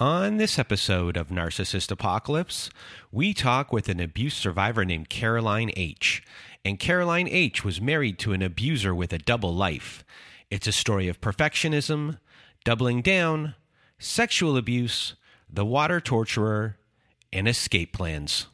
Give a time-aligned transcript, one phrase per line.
[0.00, 2.70] On this episode of Narcissist Apocalypse,
[3.10, 6.22] we talk with an abuse survivor named Caroline H.
[6.64, 10.04] And Caroline H was married to an abuser with a double life.
[10.52, 12.20] It's a story of perfectionism,
[12.62, 13.56] doubling down,
[13.98, 15.16] sexual abuse,
[15.52, 16.76] the water torturer,
[17.32, 18.46] and escape plans.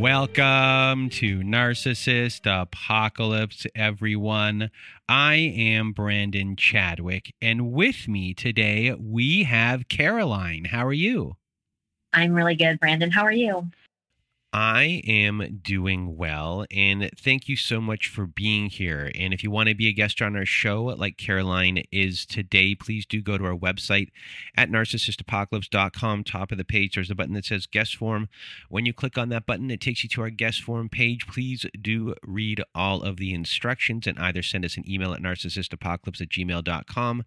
[0.00, 4.70] Welcome to Narcissist Apocalypse, everyone.
[5.06, 10.64] I am Brandon Chadwick, and with me today we have Caroline.
[10.64, 11.36] How are you?
[12.14, 13.10] I'm really good, Brandon.
[13.10, 13.68] How are you?
[14.52, 19.12] I am doing well, and thank you so much for being here.
[19.14, 22.74] And if you want to be a guest on our show, like Caroline is today,
[22.74, 24.08] please do go to our website
[24.56, 26.24] at narcissistapocalypse.com.
[26.24, 28.28] Top of the page, there's a button that says guest form.
[28.68, 31.28] When you click on that button, it takes you to our guest form page.
[31.28, 36.20] Please do read all of the instructions and either send us an email at narcissistapocalypse
[36.20, 37.24] at gmail.com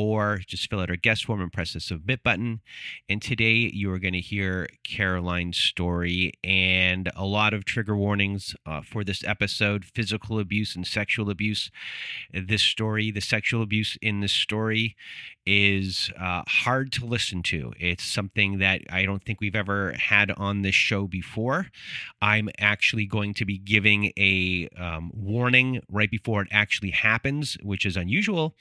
[0.00, 2.60] or just fill out our guest form and press the submit button.
[3.08, 8.54] And today you are going to hear Caroline's story and a lot of trigger warnings
[8.64, 11.70] uh, for this episode physical abuse and sexual abuse.
[12.32, 14.96] This story, the sexual abuse in this story,
[15.46, 17.72] is uh, hard to listen to.
[17.78, 21.66] It's something that I don't think we've ever had on this show before.
[22.20, 27.86] I'm actually going to be giving a um, warning right before it actually happens, which
[27.86, 28.54] is unusual.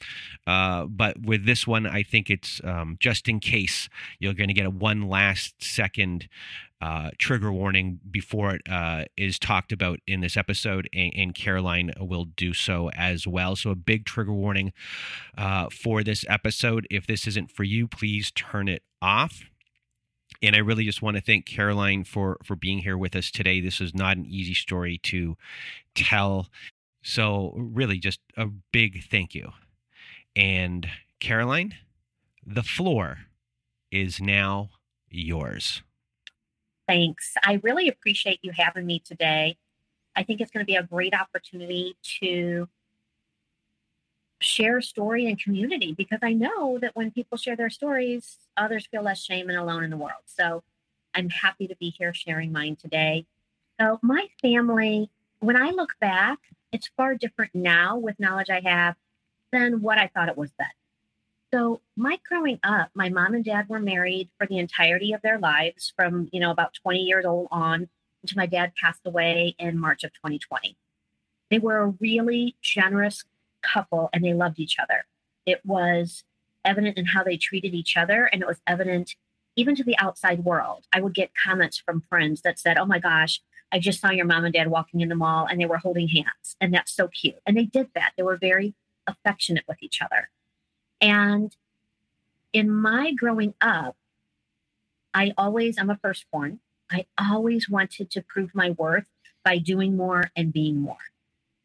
[0.47, 3.89] Uh, but with this one, I think it's um, just in case
[4.19, 6.27] you're going to get a one last second
[6.81, 11.91] uh, trigger warning before it uh, is talked about in this episode, and, and, Caroline
[11.99, 13.55] will do so as well.
[13.57, 14.71] So, a big trigger warning
[15.37, 16.87] uh, for this episode.
[16.89, 19.43] If this isn't for you, please turn it off.
[20.41, 23.59] And I really just want to thank Caroline for for being here with us today.
[23.59, 25.35] This is not an easy story to
[25.95, 26.47] tell.
[27.03, 29.51] So, really, just a big thank you.
[30.33, 30.87] And
[31.19, 31.75] Caroline,
[32.45, 33.17] the floor
[33.91, 34.69] is now
[35.09, 35.81] yours.
[36.89, 37.35] Thanks.
[37.45, 39.59] I really appreciate you having me today.
[40.15, 42.67] I think it's going to be a great opportunity to
[44.39, 49.03] share story and community because I know that when people share their stories, others feel
[49.03, 50.23] less shame and alone in the world.
[50.25, 50.63] So
[51.13, 53.27] I'm happy to be here sharing mine today.
[53.79, 55.11] So, my family,
[55.41, 56.39] when I look back,
[56.71, 58.95] it's far different now with knowledge I have
[59.51, 60.67] than what I thought it was then.
[61.51, 65.39] So, my growing up, my mom and dad were married for the entirety of their
[65.39, 67.89] lives from, you know, about 20 years old on
[68.21, 70.77] until my dad passed away in March of 2020.
[71.49, 73.23] They were a really generous
[73.63, 75.05] couple and they loved each other.
[75.45, 76.23] It was
[76.63, 79.15] evident in how they treated each other and it was evident
[79.55, 80.85] even to the outside world.
[80.93, 84.25] I would get comments from friends that said, Oh my gosh, I just saw your
[84.25, 86.55] mom and dad walking in the mall and they were holding hands.
[86.61, 87.39] And that's so cute.
[87.47, 88.11] And they did that.
[88.17, 88.75] They were very
[89.07, 90.29] affectionate with each other.
[91.01, 91.55] And
[92.53, 93.95] in my growing up,
[95.13, 96.59] I always, I'm a firstborn.
[96.91, 99.07] I always wanted to prove my worth
[99.43, 100.97] by doing more and being more.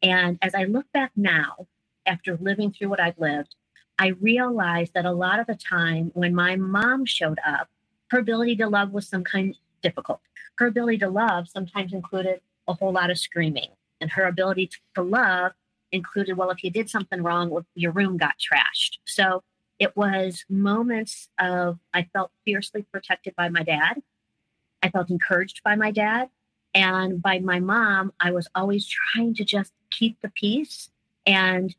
[0.01, 1.67] And as I look back now,
[2.05, 3.55] after living through what I've lived,
[3.97, 7.69] I realized that a lot of the time when my mom showed up,
[8.09, 10.21] her ability to love was some kind difficult.
[10.57, 13.69] Her ability to love sometimes included a whole lot of screaming,
[13.99, 15.53] and her ability to love
[15.95, 18.99] included, well, if you did something wrong, your room got trashed.
[19.05, 19.43] So
[19.79, 24.01] it was moments of I felt fiercely protected by my dad.
[24.83, 26.29] I felt encouraged by my dad.
[26.73, 30.89] And by my mom, I was always trying to just keep the peace
[31.25, 31.73] and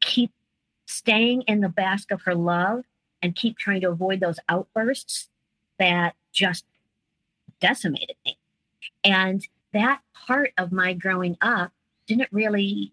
[0.00, 0.32] keep
[0.86, 2.84] staying in the bask of her love
[3.20, 5.28] and keep trying to avoid those outbursts
[5.78, 6.64] that just
[7.60, 8.38] decimated me.
[9.04, 11.72] And that part of my growing up
[12.06, 12.92] didn't really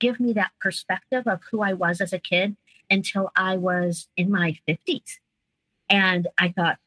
[0.00, 2.56] give me that perspective of who I was as a kid
[2.90, 5.18] until I was in my 50s.
[5.88, 6.78] And I thought,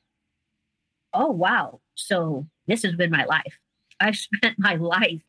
[1.14, 1.80] oh, wow.
[1.96, 3.60] So this has been my life.
[4.00, 5.22] I've spent my life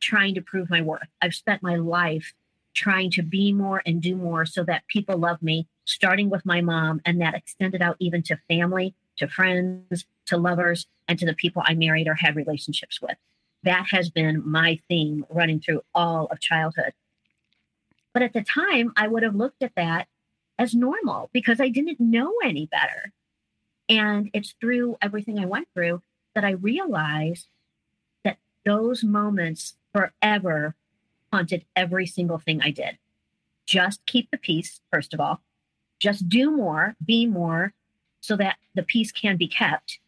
[0.00, 1.08] trying to prove my worth.
[1.20, 2.34] I've spent my life
[2.74, 6.60] trying to be more and do more so that people love me, starting with my
[6.60, 11.34] mom, and that extended out even to family, to friends, to lovers, and to the
[11.34, 13.16] people I married or had relationships with.
[13.64, 16.92] That has been my theme running through all of childhood.
[18.12, 20.08] But at the time, I would have looked at that
[20.58, 23.12] as normal because I didn't know any better.
[23.88, 26.02] And it's through everything I went through
[26.34, 27.48] that I realized
[28.24, 30.74] that those moments forever
[31.32, 32.98] haunted every single thing I did.
[33.66, 35.40] Just keep the peace, first of all.
[35.98, 37.72] Just do more, be more,
[38.20, 39.98] so that the peace can be kept.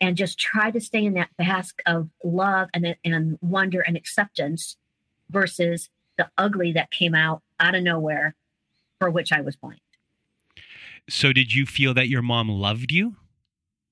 [0.00, 4.76] And just try to stay in that bask of love and, and wonder and acceptance
[5.30, 8.34] versus the ugly that came out out of nowhere
[8.98, 9.80] for which I was blamed.
[11.08, 13.16] So, did you feel that your mom loved you?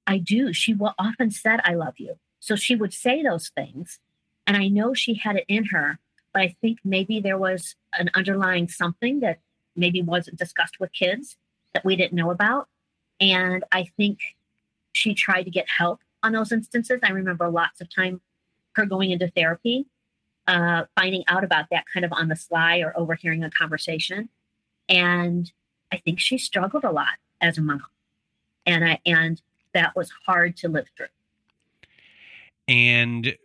[0.07, 0.53] I do.
[0.53, 2.17] She often said, I love you.
[2.41, 3.99] So she would say those things.
[4.47, 5.99] And I know she had it in her,
[6.33, 9.39] but I think maybe there was an underlying something that
[9.75, 11.37] maybe wasn't discussed with kids
[11.73, 12.69] that we didn't know about.
[13.21, 14.19] And I think
[14.93, 17.01] she tried to get help on those instances.
[17.03, 18.21] I remember lots of time
[18.75, 19.87] her going into therapy,
[20.47, 24.29] uh, finding out about that kind of on the sly or overhearing a conversation.
[24.89, 25.51] And
[25.93, 27.83] I think she struggled a lot as a mom.
[28.67, 29.41] And I and
[29.73, 31.07] that was hard to live through.
[32.69, 33.37] And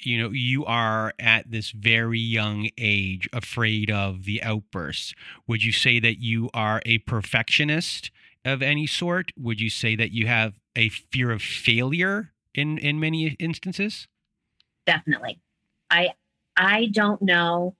[0.00, 5.14] you know, you are at this very young age afraid of the outbursts.
[5.46, 8.10] Would you say that you are a perfectionist
[8.44, 9.32] of any sort?
[9.36, 14.08] Would you say that you have a fear of failure in in many instances?
[14.86, 15.40] Definitely.
[15.90, 16.10] I
[16.56, 17.74] I don't know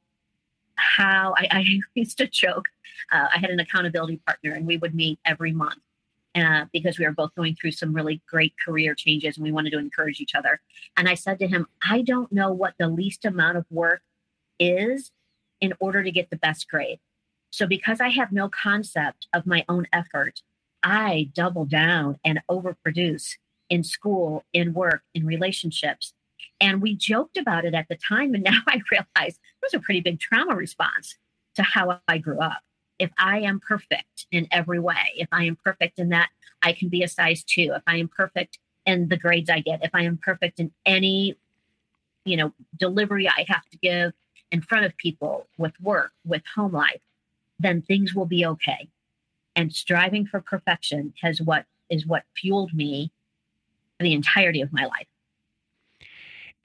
[0.76, 2.66] how I, I used to joke.
[3.12, 5.80] Uh, I had an accountability partner, and we would meet every month
[6.34, 9.70] uh, because we were both going through some really great career changes, and we wanted
[9.70, 10.60] to encourage each other.
[10.96, 14.02] And I said to him, "I don't know what the least amount of work
[14.58, 15.12] is
[15.60, 17.00] in order to get the best grade.
[17.50, 20.42] So because I have no concept of my own effort,
[20.82, 23.36] I double down and overproduce
[23.70, 26.14] in school, in work, in relationships."
[26.64, 28.32] And we joked about it at the time.
[28.34, 31.16] And now I realize it was a pretty big trauma response
[31.56, 32.62] to how I grew up.
[32.98, 36.30] If I am perfect in every way, if I am perfect in that
[36.62, 39.84] I can be a size two, if I am perfect in the grades I get,
[39.84, 41.36] if I am perfect in any,
[42.24, 44.12] you know, delivery I have to give
[44.50, 47.00] in front of people with work, with home life,
[47.58, 48.88] then things will be okay.
[49.54, 53.12] And striving for perfection has what is what fueled me
[54.00, 55.06] the entirety of my life.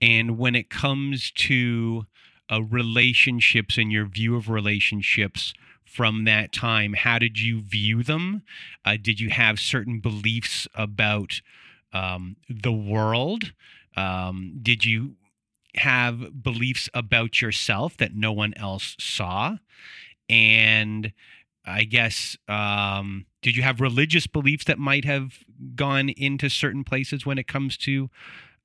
[0.01, 2.05] And when it comes to
[2.51, 5.53] uh, relationships and your view of relationships
[5.85, 8.43] from that time, how did you view them?
[8.85, 11.41] Uh, did you have certain beliefs about
[11.93, 13.53] um, the world?
[13.97, 15.15] Um, did you
[15.75, 19.57] have beliefs about yourself that no one else saw?
[20.27, 21.11] And
[21.65, 25.39] I guess, um, did you have religious beliefs that might have
[25.75, 28.09] gone into certain places when it comes to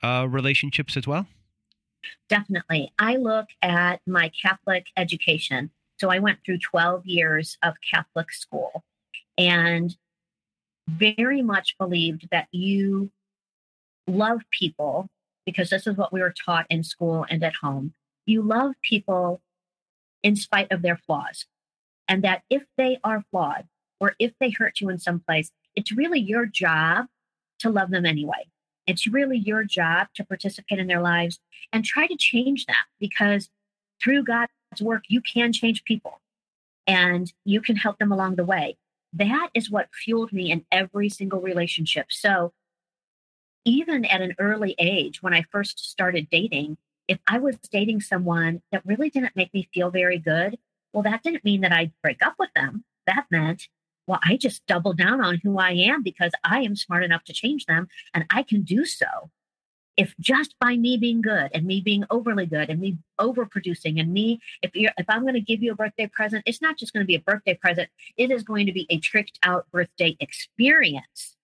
[0.02, 1.26] uh, relationships as well?
[2.28, 2.92] Definitely.
[2.98, 5.70] I look at my Catholic education.
[5.98, 8.84] So I went through 12 years of Catholic school
[9.38, 9.96] and
[10.88, 13.10] very much believed that you
[14.06, 15.08] love people
[15.46, 17.94] because this is what we were taught in school and at home.
[18.26, 19.40] You love people
[20.22, 21.46] in spite of their flaws.
[22.08, 23.66] And that if they are flawed
[24.00, 27.06] or if they hurt you in some place, it's really your job
[27.60, 28.46] to love them anyway.
[28.86, 31.40] It's really your job to participate in their lives
[31.72, 33.50] and try to change that because
[34.02, 34.50] through God's
[34.80, 36.20] work, you can change people
[36.86, 38.76] and you can help them along the way.
[39.12, 42.06] That is what fueled me in every single relationship.
[42.10, 42.52] So,
[43.64, 46.76] even at an early age, when I first started dating,
[47.08, 50.58] if I was dating someone that really didn't make me feel very good,
[50.92, 52.84] well, that didn't mean that I'd break up with them.
[53.06, 53.68] That meant
[54.06, 57.32] well, I just double down on who I am because I am smart enough to
[57.32, 59.30] change them and I can do so.
[59.96, 64.12] If just by me being good and me being overly good and me overproducing and
[64.12, 66.92] me, if you're, if I'm going to give you a birthday present, it's not just
[66.92, 67.88] going to be a birthday present.
[68.16, 71.36] It is going to be a tricked out birthday experience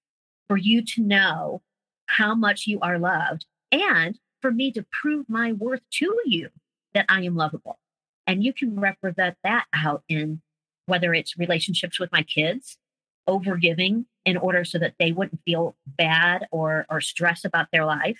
[0.48, 1.62] for you to know
[2.06, 6.48] how much you are loved and for me to prove my worth to you
[6.92, 7.78] that I am lovable.
[8.26, 10.42] And you can represent that out in
[10.86, 12.78] whether it's relationships with my kids,
[13.26, 17.84] over giving in order so that they wouldn't feel bad or, or stress about their
[17.84, 18.18] life,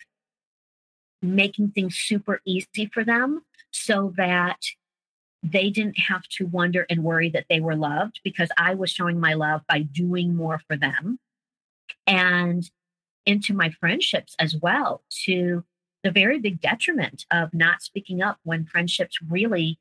[1.21, 4.59] making things super easy for them so that
[5.43, 9.19] they didn't have to wonder and worry that they were loved because I was showing
[9.19, 11.19] my love by doing more for them.
[12.07, 12.71] And
[13.27, 15.65] into my friendships as well, to
[16.03, 19.79] the very big detriment of not speaking up when friendships really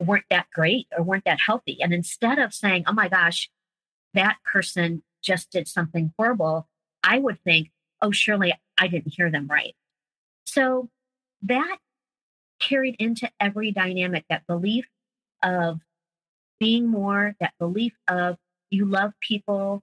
[0.00, 1.78] weren't that great or weren't that healthy.
[1.80, 3.50] And instead of saying, oh my gosh,
[4.14, 6.68] that person just did something horrible,
[7.02, 9.74] I would think, oh, surely I didn't hear them right.
[10.44, 10.88] So
[11.42, 11.78] that
[12.60, 14.86] carried into every dynamic that belief
[15.42, 15.80] of
[16.58, 18.36] being more, that belief of
[18.70, 19.82] you love people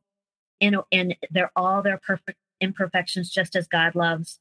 [0.62, 4.40] and, and they're all their perfect imperfections just as God loves.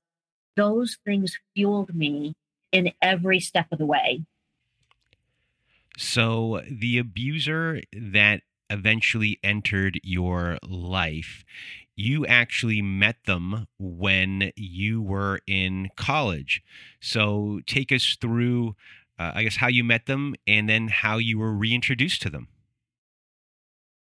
[0.56, 2.34] Those things fueled me
[2.72, 4.24] in every step of the way.
[5.96, 11.44] So the abuser that eventually entered your life,
[11.96, 16.62] you actually met them when you were in college.
[17.00, 18.74] So take us through,
[19.18, 22.48] uh, I guess, how you met them and then how you were reintroduced to them.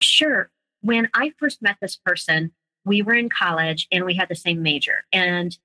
[0.03, 0.51] Sure.
[0.83, 2.53] When I first met this person,
[2.85, 5.05] we were in college and we had the same major.
[5.13, 5.57] And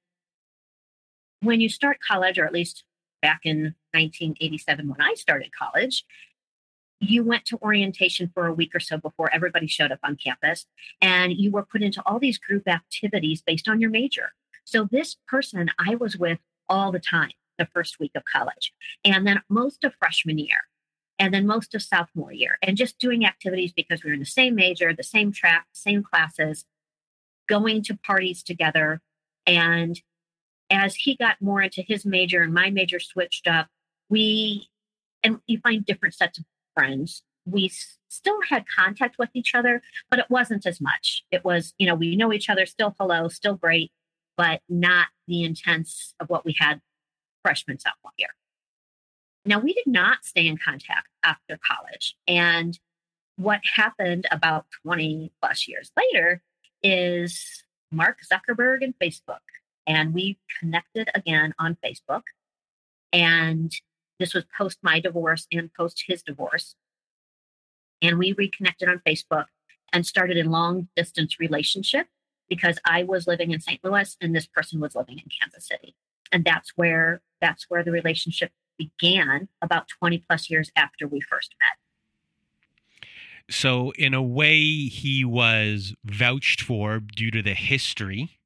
[1.42, 2.84] when you start college, or at least
[3.24, 6.06] back in 1987 when I started college,
[7.00, 10.68] you went to orientation for a week or so before everybody showed up on campus
[11.02, 14.34] and you were put into all these group activities based on your major.
[14.66, 16.40] So this person I was with
[16.70, 20.68] all the time the first week of college and then most of freshman year
[21.20, 24.26] and then most of sophomore year and just doing activities because we were in the
[24.26, 26.66] same major, the same track, same classes,
[27.48, 29.02] going to parties together.
[29.46, 30.02] And
[30.74, 33.68] as he got more into his major and my major switched up,
[34.10, 34.70] we
[35.24, 37.24] and you find different sets of friends.
[37.46, 37.72] We
[38.10, 41.24] still had contact with each other, but it wasn't as much.
[41.32, 43.92] It was, you know, we know each other, still hello, still great,
[44.36, 46.82] but not the intense of what we had
[47.44, 48.30] freshman, sophomore year.
[49.46, 52.16] Now, we did not stay in contact after college.
[52.28, 52.78] And
[53.36, 56.42] what happened about 20 plus years later
[56.82, 59.40] is Mark Zuckerberg and Facebook.
[59.86, 62.24] And we connected again on Facebook.
[63.12, 63.72] And
[64.20, 66.76] this was post my divorce and post his divorce.
[68.02, 69.46] And we reconnected on Facebook
[69.92, 72.08] and started a long distance relationship
[72.50, 73.80] because I was living in St.
[73.84, 75.96] Louis and this person was living in Kansas City.
[76.32, 81.54] And that's where that's where the relationship began about 20 plus years after we first
[81.60, 81.78] met.
[83.54, 88.40] So, in a way, he was vouched for due to the history.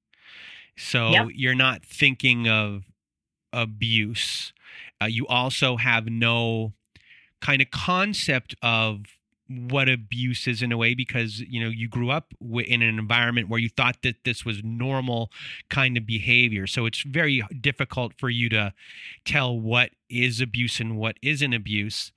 [0.77, 1.27] So, yep.
[1.33, 2.83] you're not thinking of
[3.51, 4.53] abuse.
[5.01, 6.73] Uh, you also have no
[7.41, 9.16] kind of concept of
[9.49, 13.49] what abuse is in a way because you know you grew up in an environment
[13.49, 15.31] where you thought that this was normal
[15.69, 16.67] kind of behavior.
[16.67, 18.73] So it's very difficult for you to
[19.25, 22.11] tell what is abuse and what isn't abuse.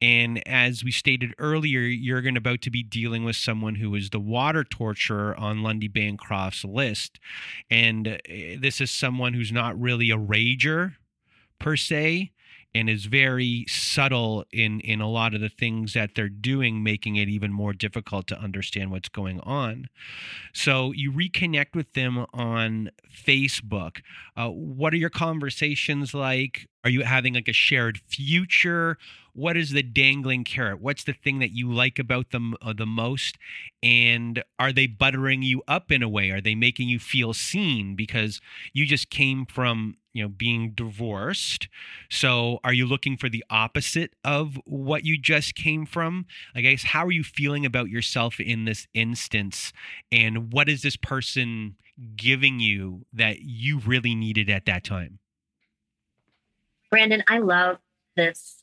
[0.00, 4.10] And as we stated earlier you're going about to be dealing with someone who is
[4.10, 7.18] the water torturer on Lundy Bancroft's list.
[7.70, 8.18] And uh,
[8.58, 10.94] this is someone who's not really a rager
[11.58, 12.32] per se
[12.74, 17.16] and is very subtle in in a lot of the things that they're doing making
[17.16, 19.88] it even more difficult to understand what's going on.
[20.52, 24.00] So you reconnect with them on facebook.
[24.36, 28.96] Uh, what are your conversations like are you having like a shared future?
[29.32, 30.80] What is the dangling carrot?
[30.80, 33.36] What's the thing that you like about them uh, the most?
[33.82, 36.30] And are they buttering you up in a way?
[36.30, 37.94] Are they making you feel seen?
[37.94, 38.40] Because
[38.72, 41.68] you just came from you know being divorced.
[42.10, 46.26] So are you looking for the opposite of what you just came from?
[46.54, 49.72] I guess how are you feeling about yourself in this instance?
[50.10, 51.76] And what is this person
[52.16, 55.19] giving you that you really needed at that time
[56.90, 57.78] brandon i love
[58.16, 58.62] this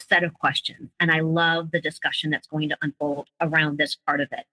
[0.00, 4.20] set of questions and i love the discussion that's going to unfold around this part
[4.20, 4.44] of it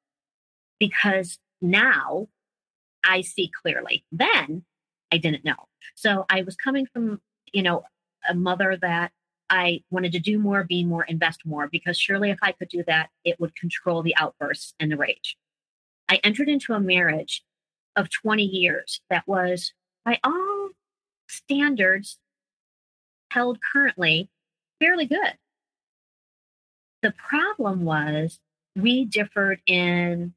[0.79, 2.27] because now
[3.03, 4.63] i see clearly then
[5.13, 5.67] I didn't know.
[5.93, 7.21] So I was coming from,
[7.53, 7.83] you know,
[8.27, 9.11] a mother that
[9.47, 12.83] I wanted to do more, be more, invest more, because surely if I could do
[12.87, 15.37] that, it would control the outbursts and the rage.
[16.09, 17.43] I entered into a marriage
[17.95, 20.69] of 20 years that was, by all
[21.27, 22.17] standards
[23.33, 24.29] held currently,
[24.79, 25.37] fairly good.
[27.01, 28.39] The problem was
[28.75, 30.33] we differed in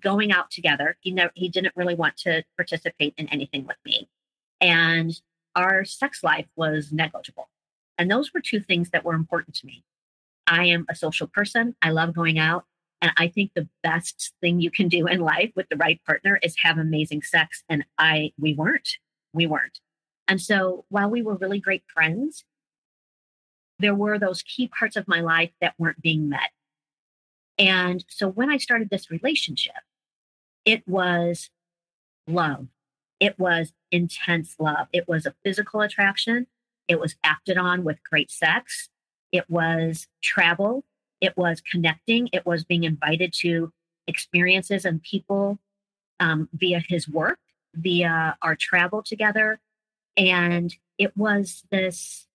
[0.00, 0.96] going out together.
[1.00, 4.08] He never, he didn't really want to participate in anything with me
[4.60, 5.20] and
[5.54, 7.48] our sex life was negligible.
[7.98, 9.84] And those were two things that were important to me.
[10.46, 11.74] I am a social person.
[11.82, 12.64] I love going out.
[13.02, 16.38] And I think the best thing you can do in life with the right partner
[16.42, 17.62] is have amazing sex.
[17.68, 18.88] And I, we weren't,
[19.32, 19.80] we weren't.
[20.28, 22.44] And so while we were really great friends,
[23.78, 26.50] there were those key parts of my life that weren't being met.
[27.58, 29.74] And so when I started this relationship,
[30.64, 31.50] it was
[32.26, 32.68] love.
[33.20, 34.88] It was intense love.
[34.92, 36.46] It was a physical attraction.
[36.88, 38.88] It was acted on with great sex.
[39.32, 40.84] It was travel.
[41.20, 42.28] It was connecting.
[42.32, 43.72] It was being invited to
[44.06, 45.58] experiences and people
[46.20, 47.38] um, via his work,
[47.74, 49.58] via our travel together.
[50.16, 52.26] And it was this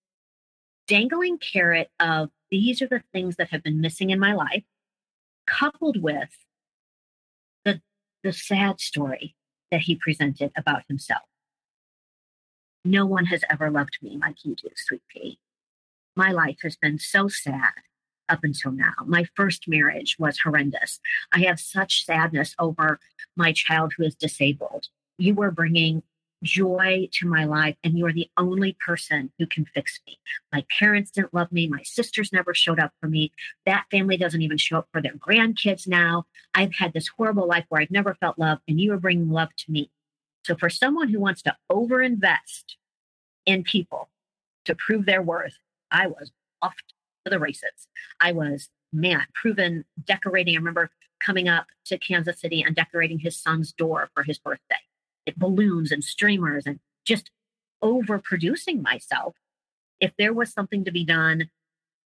[0.86, 4.64] dangling carrot of these are the things that have been missing in my life,
[5.46, 6.30] coupled with
[7.64, 7.80] the,
[8.22, 9.34] the sad story
[9.70, 11.22] that he presented about himself.
[12.84, 15.38] No one has ever loved me like you do, Sweet Pea.
[16.14, 17.72] My life has been so sad
[18.28, 18.92] up until now.
[19.06, 21.00] My first marriage was horrendous.
[21.32, 22.98] I have such sadness over
[23.36, 24.88] my child who is disabled.
[25.18, 26.02] You were bringing
[26.42, 30.18] joy to my life, and you are the only person who can fix me.
[30.52, 31.68] My parents didn't love me.
[31.68, 33.32] My sisters never showed up for me.
[33.66, 36.26] That family doesn't even show up for their grandkids now.
[36.54, 39.54] I've had this horrible life where I've never felt love, and you are bringing love
[39.56, 39.90] to me.
[40.44, 42.76] So, for someone who wants to overinvest
[43.46, 44.10] in people
[44.64, 45.56] to prove their worth,
[45.90, 46.74] I was off
[47.24, 47.88] to the races.
[48.20, 50.54] I was, man, proven decorating.
[50.54, 54.76] I remember coming up to Kansas City and decorating his son's door for his birthday.
[55.36, 57.30] Balloons and streamers and just
[57.82, 59.34] overproducing myself.
[60.00, 61.50] If there was something to be done,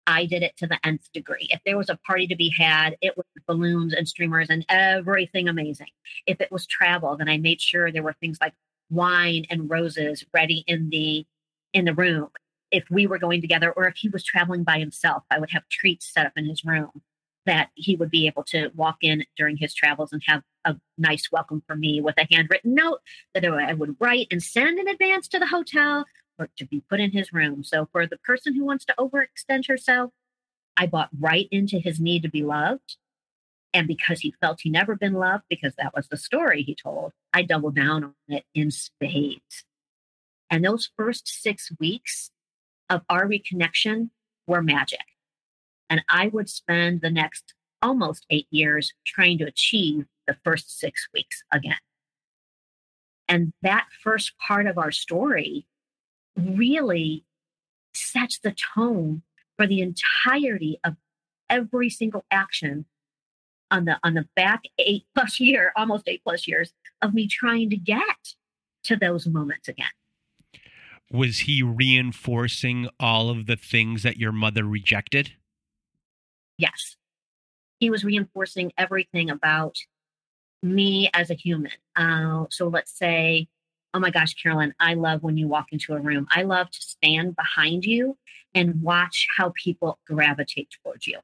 [0.07, 1.49] I did it to the nth degree.
[1.51, 5.49] If there was a party to be had, it was balloons and streamers and everything
[5.49, 5.89] amazing.
[6.27, 8.55] If it was travel, then I made sure there were things like
[8.91, 11.27] wine and roses ready in the
[11.73, 12.29] in the room
[12.71, 15.69] if we were going together or if he was traveling by himself i would have
[15.69, 16.91] treats set up in his room
[17.47, 21.31] that he would be able to walk in during his travels and have a nice
[21.33, 23.01] welcome for me with a handwritten note
[23.35, 26.05] that I would write and send in advance to the hotel
[26.39, 27.65] or to be put in his room.
[27.65, 30.11] So for the person who wants to overextend herself,
[30.77, 32.97] I bought right into his need to be loved.
[33.73, 37.13] And because he felt he never been loved, because that was the story he told,
[37.33, 39.65] I doubled down on it in spades.
[40.51, 42.31] And those first six weeks
[42.91, 44.11] of our reconnection
[44.47, 45.01] were magic.
[45.89, 51.09] And I would spend the next almost eight years trying to achieve the first six
[51.13, 51.79] weeks again.
[53.29, 55.67] And that first part of our story
[56.37, 57.25] really
[57.95, 59.23] sets the tone
[59.57, 60.97] for the entirety of
[61.49, 62.85] every single action
[63.71, 66.73] on the on the back eight plus year, almost eight plus years
[67.03, 68.35] of me trying to get
[68.85, 69.87] to those moments again
[71.11, 75.33] was he reinforcing all of the things that your mother rejected?
[76.59, 76.97] Yes.
[77.79, 79.77] He was reinforcing everything about
[80.63, 81.73] me as a human.
[81.95, 83.49] Uh, so let's say,
[83.95, 86.27] oh my gosh, Carolyn, I love when you walk into a room.
[86.31, 88.17] I love to stand behind you
[88.55, 91.19] and watch how people gravitate towards you.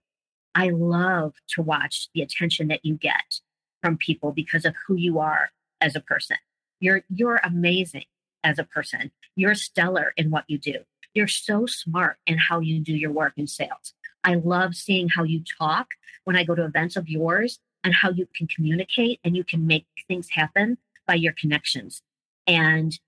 [0.55, 3.40] I love to watch the attention that you get
[3.81, 6.37] from people because of who you are as a person.
[6.81, 8.05] You're you're amazing
[8.45, 9.11] as a person.
[9.37, 10.77] You're stellar in what you do.
[11.14, 13.95] You're so smart in how you do your work in sales.
[14.25, 15.88] I love seeing how you talk
[16.25, 19.66] when I go to events of yours and how you can communicate and you can
[19.66, 22.03] make things happen by your connections
[22.47, 22.99] and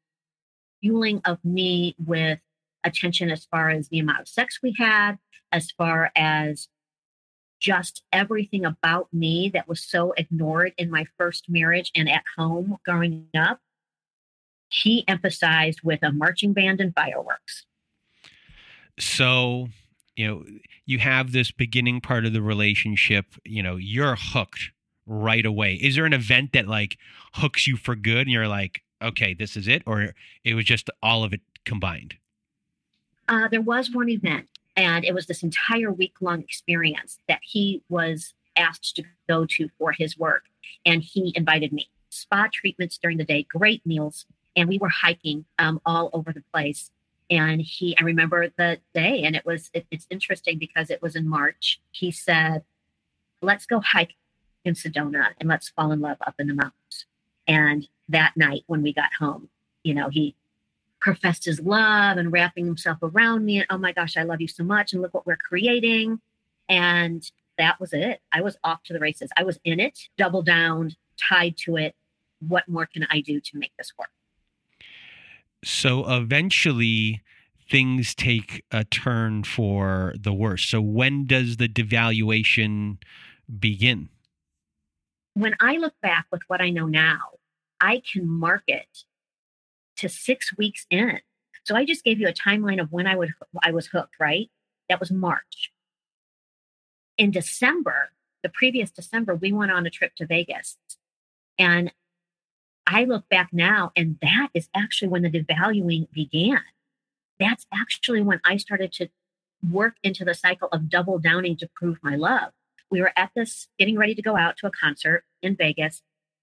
[0.80, 2.38] fueling of me with
[2.82, 5.16] attention as far as the amount of sex we had,
[5.52, 6.68] as far as
[7.60, 12.76] just everything about me that was so ignored in my first marriage and at home
[12.84, 13.60] growing up
[14.74, 17.64] he emphasized with a marching band and fireworks.
[18.98, 19.68] So,
[20.16, 20.44] you know,
[20.86, 24.70] you have this beginning part of the relationship, you know, you're hooked
[25.06, 25.74] right away.
[25.74, 26.98] Is there an event that like
[27.34, 29.82] hooks you for good and you're like, okay, this is it?
[29.86, 32.14] Or it was just all of it combined?
[33.28, 37.82] Uh, there was one event, and it was this entire week long experience that he
[37.88, 40.44] was asked to go to for his work.
[40.84, 41.88] And he invited me.
[42.10, 46.44] Spa treatments during the day, great meals, and we were hiking um, all over the
[46.52, 46.90] place.
[47.30, 51.16] And he, I remember the day, and it was, it, it's interesting because it was
[51.16, 51.80] in March.
[51.90, 52.64] He said,
[53.40, 54.14] Let's go hike
[54.64, 57.06] in Sedona and let's fall in love up in the mountains.
[57.46, 59.48] And that night when we got home,
[59.82, 60.34] you know, he
[61.00, 63.58] professed his love and wrapping himself around me.
[63.58, 64.92] And oh my gosh, I love you so much.
[64.92, 66.20] And look what we're creating.
[66.68, 68.20] And that was it.
[68.32, 69.30] I was off to the races.
[69.36, 71.94] I was in it, double down, tied to it.
[72.40, 74.08] What more can I do to make this work?
[75.64, 77.22] So eventually
[77.70, 80.64] things take a turn for the worse.
[80.64, 82.98] So when does the devaluation
[83.58, 84.10] begin?
[85.34, 87.20] When I look back with what I know now,
[87.80, 89.04] I can mark it
[89.96, 91.20] to six weeks in.
[91.64, 93.30] So I just gave you a timeline of when I would
[93.62, 94.50] I was hooked, right?
[94.88, 95.72] That was March.
[97.16, 98.10] In December,
[98.42, 100.76] the previous December, we went on a trip to Vegas.
[101.58, 101.92] And
[102.86, 106.60] I look back now, and that is actually when the devaluing began.
[107.40, 109.08] That's actually when I started to
[109.70, 112.52] work into the cycle of double downing to prove my love.
[112.90, 116.02] we were at this, getting ready to go out to a concert in Vegas.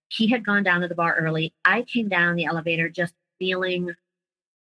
[0.09, 1.53] He had gone down to the bar early.
[1.63, 3.93] I came down the elevator just feeling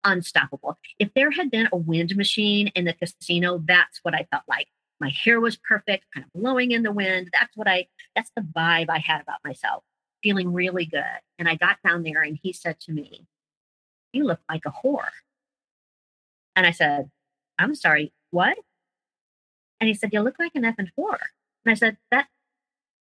[0.05, 0.79] unstoppable.
[0.99, 4.69] If there had been a wind machine in the casino, that's what I felt like.
[5.01, 7.31] My hair was perfect, kind of blowing in the wind.
[7.33, 9.83] That's what I, that's the vibe I had about myself,
[10.25, 11.05] feeling really good.
[11.39, 13.27] And I got down there and he said to me,
[14.13, 15.11] You look like a whore.
[16.57, 17.11] And I said,
[17.59, 18.57] I'm sorry, what?
[19.81, 21.19] And he said, You look like an effing whore.
[21.65, 22.27] And I said, That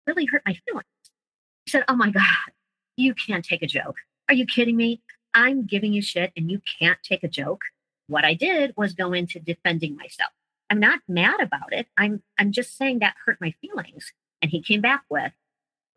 [0.07, 0.87] really hurt my feelings.
[1.66, 2.25] He said, Oh my God,
[2.96, 3.96] you can't take a joke.
[4.29, 5.03] Are you kidding me?
[5.35, 7.61] I'm giving you shit and you can't take a joke.
[8.07, 10.31] What I did was go into defending myself.
[10.70, 11.87] I'm not mad about it.
[11.98, 14.12] I'm I'm just saying that hurt my feelings.
[14.40, 15.33] And he came back with,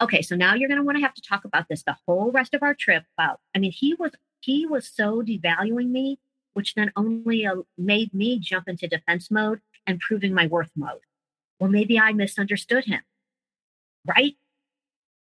[0.02, 2.32] okay, so now you're going to want to have to talk about this the whole
[2.32, 3.04] rest of our trip.
[3.18, 6.20] About, I mean, he was he was so devaluing me,
[6.54, 11.02] which then only uh, made me jump into defense mode and proving my worth mode.
[11.60, 13.02] Well, maybe I misunderstood him,
[14.06, 14.36] right?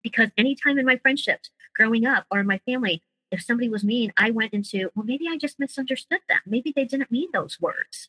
[0.02, 4.12] Because anytime in my friendships growing up or in my family, if somebody was mean,
[4.16, 6.40] I went into, well, maybe I just misunderstood them.
[6.46, 8.08] Maybe they didn't mean those words.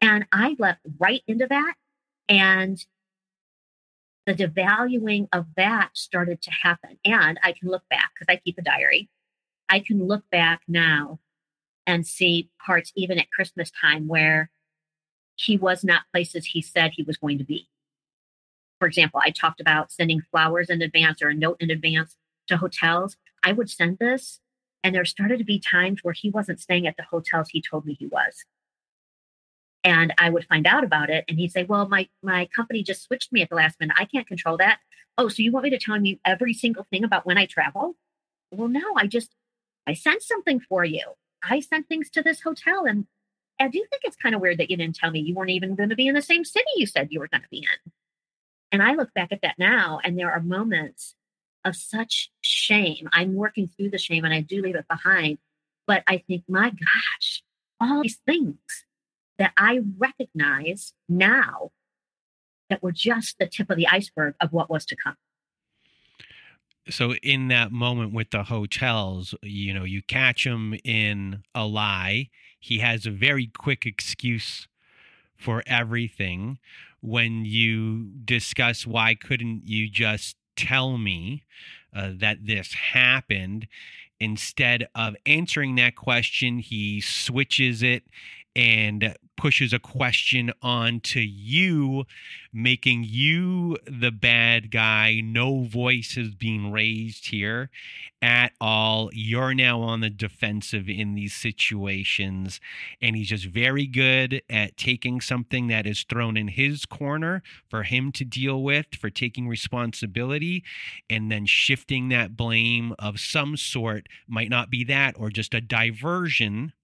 [0.00, 1.74] And I left right into that.
[2.28, 2.84] And
[4.26, 6.98] the devaluing of that started to happen.
[7.04, 9.08] And I can look back because I keep a diary.
[9.68, 11.18] I can look back now
[11.86, 14.50] and see parts even at Christmas time where
[15.34, 17.68] he was not places he said he was going to be.
[18.78, 22.16] For example, I talked about sending flowers in advance or a note in advance
[22.48, 23.16] to hotels.
[23.42, 24.40] I would send this
[24.84, 27.86] and there started to be times where he wasn't staying at the hotels he told
[27.86, 28.44] me he was.
[29.84, 33.02] And I would find out about it and he'd say, Well, my my company just
[33.02, 33.96] switched me at the last minute.
[33.98, 34.78] I can't control that.
[35.18, 37.96] Oh, so you want me to tell you every single thing about when I travel?
[38.50, 39.30] Well, no, I just
[39.86, 41.02] I sent something for you.
[41.42, 43.06] I sent things to this hotel and
[43.58, 45.74] I do think it's kind of weird that you didn't tell me you weren't even
[45.74, 47.92] going to be in the same city you said you were going to be in.
[48.70, 51.14] And I look back at that now, and there are moments
[51.64, 53.08] of such shame.
[53.12, 55.38] I'm working through the shame and I do leave it behind.
[55.86, 57.42] But I think, my gosh,
[57.80, 58.56] all these things
[59.42, 61.72] that I recognize now
[62.70, 65.16] that were just the tip of the iceberg of what was to come.
[66.88, 72.30] So, in that moment with the hotels, you know, you catch him in a lie.
[72.60, 74.68] He has a very quick excuse
[75.36, 76.58] for everything.
[77.00, 81.42] When you discuss why couldn't you just tell me
[81.92, 83.66] uh, that this happened.
[84.20, 88.04] Instead of answering that question, he switches it
[88.54, 92.04] and pushes a question onto you,
[92.52, 95.20] making you the bad guy.
[95.20, 97.68] No voice is being raised here
[98.22, 99.10] at all.
[99.12, 102.60] You're now on the defensive in these situations.
[103.00, 107.82] And he's just very good at taking something that is thrown in his corner for
[107.82, 110.62] him to deal with, for taking responsibility,
[111.10, 114.06] and then shifting that blame of some sort.
[114.28, 116.74] Might not be that, or just a diversion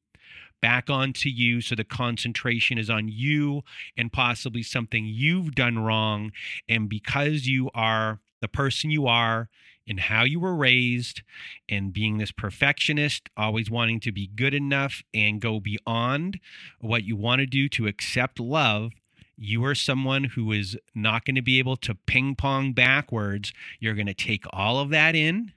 [0.60, 3.62] back onto you so the concentration is on you
[3.96, 6.32] and possibly something you've done wrong.
[6.68, 9.48] And because you are the person you are
[9.86, 11.22] and how you were raised
[11.68, 16.38] and being this perfectionist always wanting to be good enough and go beyond
[16.80, 18.92] what you want to do to accept love
[19.40, 23.52] you are someone who is not going to be able to ping pong backwards.
[23.78, 25.52] You're going to take all of that in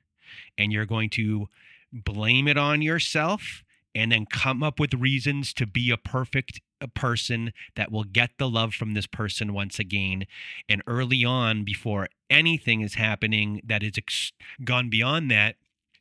[0.58, 1.48] and you're going to
[1.92, 6.88] blame it on yourself and then come up with reasons to be a perfect uh,
[6.94, 10.26] person that will get the love from this person once again.
[10.70, 14.32] And early on, before anything is happening that is ex-
[14.64, 15.56] gone beyond that,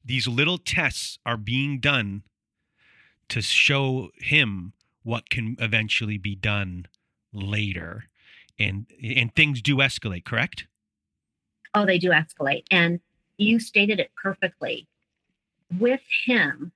[0.05, 2.23] these little tests are being done
[3.29, 4.73] to show him
[5.03, 6.87] what can eventually be done
[7.33, 8.05] later.
[8.59, 10.67] And and things do escalate, correct?
[11.75, 12.65] Oh, they do escalate.
[12.71, 13.01] And
[13.39, 14.87] you stated it perfectly.
[15.79, 16.73] With him,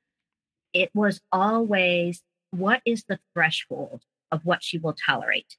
[0.74, 5.56] it was always what is the threshold of what she will tolerate?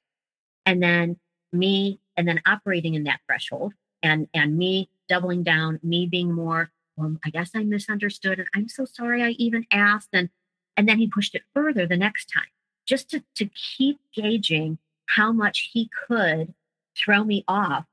[0.64, 1.18] And then
[1.52, 6.70] me and then operating in that threshold and and me doubling down me being more
[6.96, 10.28] well i guess i misunderstood and i'm so sorry i even asked and
[10.76, 12.48] and then he pushed it further the next time
[12.84, 16.52] just to to keep gauging how much he could
[16.96, 17.86] throw me off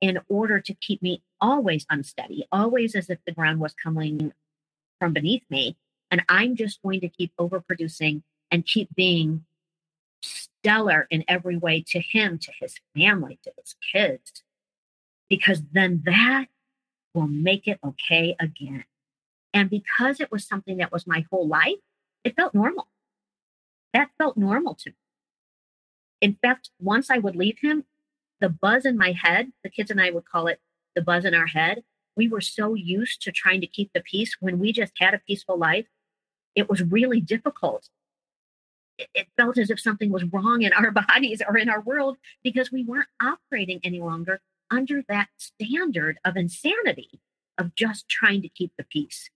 [0.00, 4.32] in order to keep me always unsteady always as if the ground was coming
[4.98, 5.76] from beneath me
[6.10, 9.44] and I'm just going to keep overproducing and keep being
[10.22, 14.42] stellar in every way to him, to his family, to his kids,
[15.28, 16.46] because then that
[17.14, 18.84] will make it okay again.
[19.54, 21.78] And because it was something that was my whole life,
[22.24, 22.88] it felt normal.
[23.94, 24.96] That felt normal to me.
[26.20, 27.84] In fact, once I would leave him,
[28.40, 30.60] the buzz in my head, the kids and I would call it
[30.94, 31.82] the buzz in our head.
[32.16, 35.20] We were so used to trying to keep the peace when we just had a
[35.26, 35.86] peaceful life.
[36.58, 37.88] It was really difficult.
[38.98, 42.72] It, felt as if something was wrong in our bodies or in our world because
[42.72, 44.40] we weren't operating any longer
[44.72, 47.20] under that standard of insanity
[47.58, 49.30] of just trying to keep the peace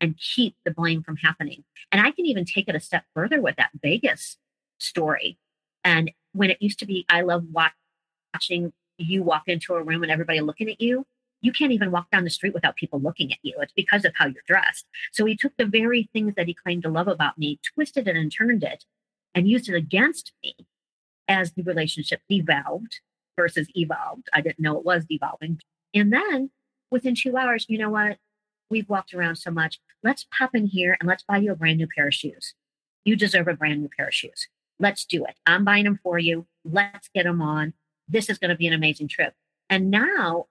[0.00, 1.62] and keep the blame from happening.
[1.92, 4.36] And I can even take it a step further with that Vegas
[4.78, 5.38] story.
[5.84, 10.10] And when it used to be, I love watching you walk into a room and
[10.10, 11.06] everybody looking at you.
[11.44, 13.54] You can't even walk down the street without people looking at you.
[13.60, 14.86] It's because of how you're dressed.
[15.12, 18.16] So he took the very things that he claimed to love about me, twisted it
[18.16, 18.86] and turned it,
[19.34, 20.54] and used it against me
[21.28, 23.00] as the relationship devolved
[23.36, 24.30] versus evolved.
[24.32, 25.60] I didn't know it was devolving.
[25.92, 26.48] And then
[26.90, 28.16] within two hours, you know what?
[28.70, 29.78] We've walked around so much.
[30.02, 32.54] Let's pop in here and let's buy you a brand new pair of shoes.
[33.04, 34.48] You deserve a brand new pair of shoes.
[34.80, 35.34] Let's do it.
[35.44, 36.46] I'm buying them for you.
[36.64, 37.74] Let's get them on.
[38.08, 39.34] This is going to be an amazing trip.
[39.68, 40.46] And now,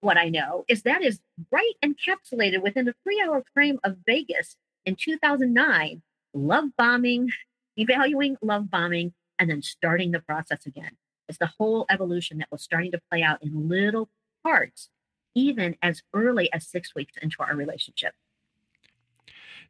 [0.00, 4.56] what I know is that is right encapsulated within a three hour frame of Vegas
[4.86, 6.02] in 2009
[6.34, 7.30] love bombing,
[7.76, 10.92] evaluating love bombing, and then starting the process again.
[11.28, 14.08] It's the whole evolution that was starting to play out in little
[14.42, 14.88] parts,
[15.34, 18.14] even as early as six weeks into our relationship.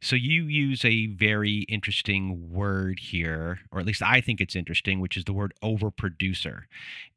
[0.01, 4.99] So you use a very interesting word here, or at least I think it's interesting,
[4.99, 6.63] which is the word overproducer.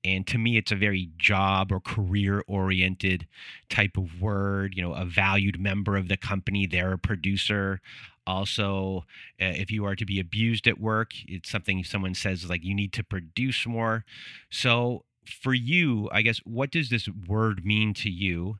[0.03, 3.29] And to me, it's a very job or career oriented
[3.69, 4.75] type of word.
[4.77, 7.81] You know, a valued member of the company, they're a producer.
[8.27, 9.05] Also,
[9.41, 12.75] uh, if you are to be abused at work, it's something someone says like you
[12.75, 14.05] need to produce more.
[14.51, 18.59] So for you, I guess, what does this word mean to you?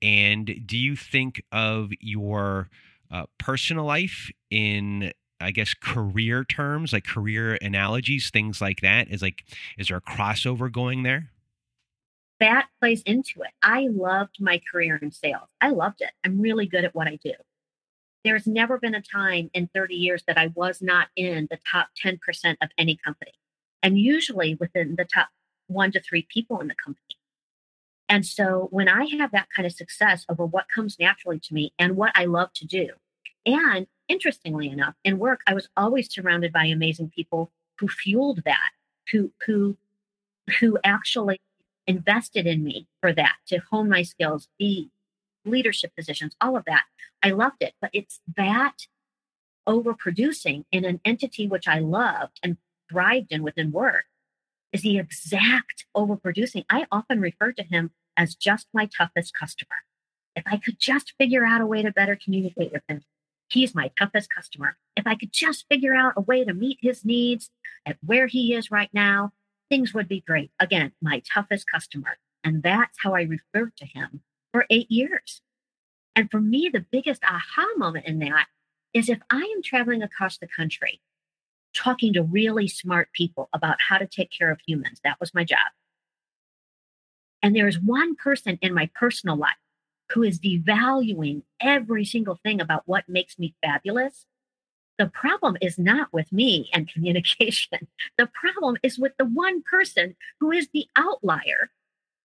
[0.00, 2.68] And do you think of your
[3.10, 9.08] uh, personal life in I guess career terms, like career analogies, things like that?
[9.08, 9.44] Is like,
[9.76, 11.30] is there a crossover going there?
[12.40, 13.50] That plays into it.
[13.62, 15.48] I loved my career in sales.
[15.60, 16.10] I loved it.
[16.24, 17.32] I'm really good at what I do.
[18.24, 21.88] There's never been a time in 30 years that I was not in the top
[22.02, 22.18] 10%
[22.62, 23.32] of any company,
[23.82, 25.28] and usually within the top
[25.66, 27.03] one to three people in the company.
[28.08, 31.72] And so when I have that kind of success over what comes naturally to me
[31.78, 32.90] and what I love to do,
[33.46, 38.70] and interestingly enough, in work, I was always surrounded by amazing people who fueled that,
[39.10, 39.76] who who
[40.60, 41.40] who actually
[41.86, 44.90] invested in me for that to hone my skills, be
[45.44, 46.84] leadership positions, all of that.
[47.22, 48.86] I loved it, but it's that
[49.66, 52.58] overproducing in an entity which I loved and
[52.90, 54.04] thrived in within work
[54.74, 56.66] is the exact overproducing.
[56.68, 59.76] I often refer to him as just my toughest customer.
[60.36, 63.02] If I could just figure out a way to better communicate with him,
[63.48, 64.76] He's my toughest customer.
[64.96, 67.50] If I could just figure out a way to meet his needs
[67.86, 69.32] at where he is right now,
[69.68, 70.50] things would be great.
[70.58, 72.18] Again, my toughest customer.
[72.42, 75.40] And that's how I referred to him for eight years.
[76.16, 78.46] And for me, the biggest aha moment in that
[78.92, 81.00] is if I am traveling across the country
[81.74, 85.44] talking to really smart people about how to take care of humans, that was my
[85.44, 85.58] job.
[87.42, 89.52] And there is one person in my personal life
[90.12, 94.26] who is devaluing every single thing about what makes me fabulous,
[94.98, 97.88] the problem is not with me and communication.
[98.16, 101.70] The problem is with the one person who is the outlier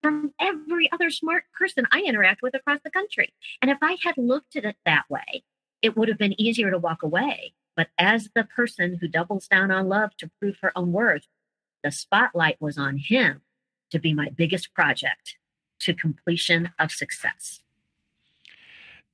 [0.01, 3.33] from every other smart person I interact with across the country.
[3.61, 5.43] And if I had looked at it that way,
[5.81, 7.53] it would have been easier to walk away.
[7.79, 11.27] But as the person who doubles down on love to prove her own worth,
[11.81, 13.39] the spotlight was on him
[13.91, 15.37] to be my biggest project
[15.79, 17.61] to completion of success.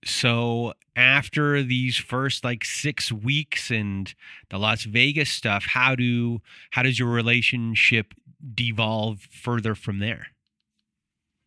[0.04, 4.12] So after these first like six weeks and
[4.49, 8.15] the las vegas stuff how do how does your relationship
[8.56, 10.30] devolve further from there?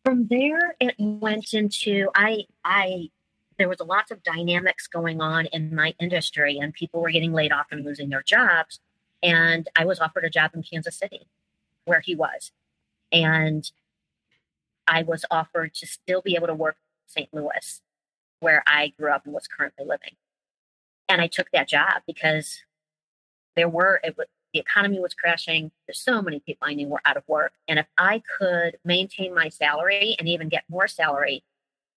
[0.05, 3.09] From there it went into i i
[3.59, 7.51] there was lots of dynamics going on in my industry and people were getting laid
[7.51, 8.79] off and losing their jobs
[9.21, 11.27] and i was offered a job in kansas city
[11.85, 12.51] where he was
[13.11, 13.71] and
[14.87, 17.81] i was offered to still be able to work st louis
[18.39, 20.15] where I grew up and was currently living.
[21.07, 22.61] And I took that job because
[23.55, 25.71] there were, it was, the economy was crashing.
[25.85, 27.53] There's so many people I knew were out of work.
[27.67, 31.43] And if I could maintain my salary and even get more salary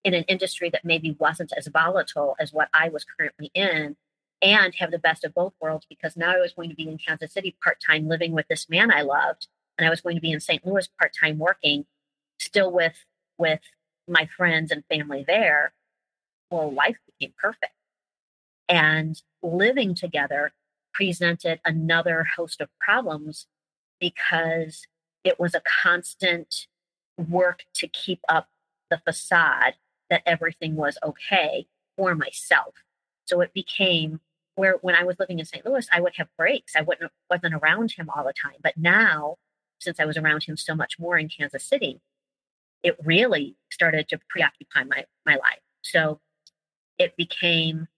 [0.04, 3.96] in an industry that maybe wasn't as volatile as what I was currently in,
[4.40, 6.98] and have the best of both worlds, because now I was going to be in
[6.98, 10.22] Kansas City part time living with this man I loved, and I was going to
[10.22, 10.66] be in St.
[10.66, 11.86] Louis part time working,
[12.38, 13.04] still with
[13.38, 13.60] with
[14.08, 15.72] my friends and family there
[16.52, 17.72] well, life became perfect.
[18.68, 20.52] And living together
[20.92, 23.46] presented another host of problems
[23.98, 24.86] because
[25.24, 26.66] it was a constant
[27.16, 28.48] work to keep up
[28.90, 29.74] the facade
[30.12, 32.74] that everything was okay for myself.
[33.24, 34.20] So it became
[34.56, 35.64] where when I was living in St.
[35.64, 36.76] Louis, I would have breaks.
[36.76, 38.58] I wouldn't wasn't around him all the time.
[38.62, 39.36] But now,
[39.80, 42.02] since I was around him so much more in Kansas City,
[42.82, 45.60] it really started to preoccupy my my life.
[45.80, 46.20] So
[46.98, 47.88] it became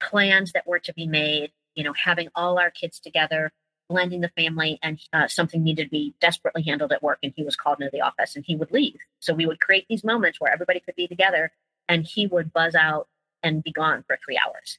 [0.00, 3.52] plans that were to be made, you know, having all our kids together,
[3.90, 7.18] blending the family, and uh, something needed to be desperately handled at work.
[7.22, 8.98] And he was called into the office and he would leave.
[9.18, 11.52] So we would create these moments where everybody could be together
[11.88, 13.08] and he would buzz out
[13.42, 14.78] and be gone for three hours.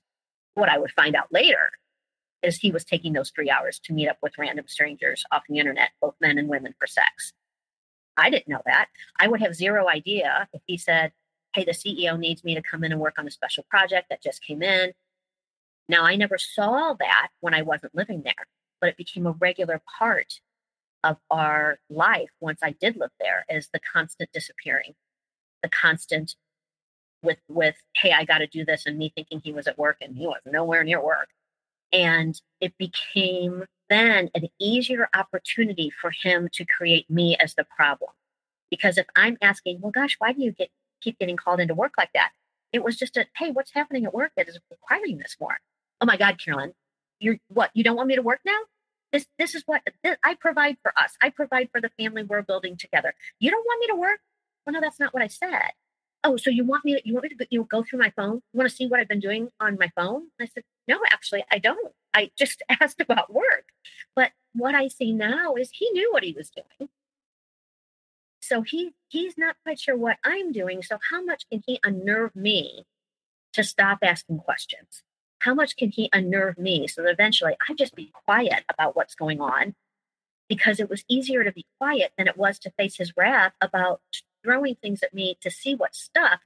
[0.53, 1.71] What I would find out later
[2.41, 5.59] is he was taking those three hours to meet up with random strangers off the
[5.59, 7.33] internet, both men and women, for sex.
[8.17, 8.87] I didn't know that.
[9.19, 11.11] I would have zero idea if he said,
[11.53, 14.23] Hey, the CEO needs me to come in and work on a special project that
[14.23, 14.93] just came in.
[15.89, 18.47] Now, I never saw that when I wasn't living there,
[18.81, 20.41] but it became a regular part
[21.03, 24.93] of our life once I did live there is the constant disappearing,
[25.63, 26.35] the constant
[27.23, 29.97] with with hey i got to do this and me thinking he was at work
[30.01, 31.29] and he was nowhere near work.
[31.93, 38.11] And it became then an easier opportunity for him to create me as the problem.
[38.69, 40.69] Because if i'm asking well gosh why do you get
[41.01, 42.31] keep getting called into work like that?
[42.73, 45.57] it was just a hey what's happening at work that is requiring this more?
[46.01, 46.73] Oh my god carolyn
[47.19, 48.59] you're what you don't want me to work now
[49.11, 52.41] this this is what this, i provide for us i provide for the family we're
[52.41, 54.19] building together you don't want me to work
[54.65, 55.71] well no that's not what i said
[56.23, 58.11] oh, so you want me to, you want me to go, you go through my
[58.11, 58.41] phone?
[58.53, 60.27] You want to see what I've been doing on my phone?
[60.39, 61.93] I said, no, actually, I don't.
[62.13, 63.65] I just asked about work.
[64.15, 66.89] But what I see now is he knew what he was doing.
[68.41, 70.81] So he he's not quite sure what I'm doing.
[70.81, 72.85] So how much can he unnerve me
[73.53, 75.03] to stop asking questions?
[75.41, 79.15] How much can he unnerve me so that eventually I just be quiet about what's
[79.15, 79.73] going on?
[80.47, 84.01] Because it was easier to be quiet than it was to face his wrath about
[84.43, 86.41] throwing things at me to see what stuck,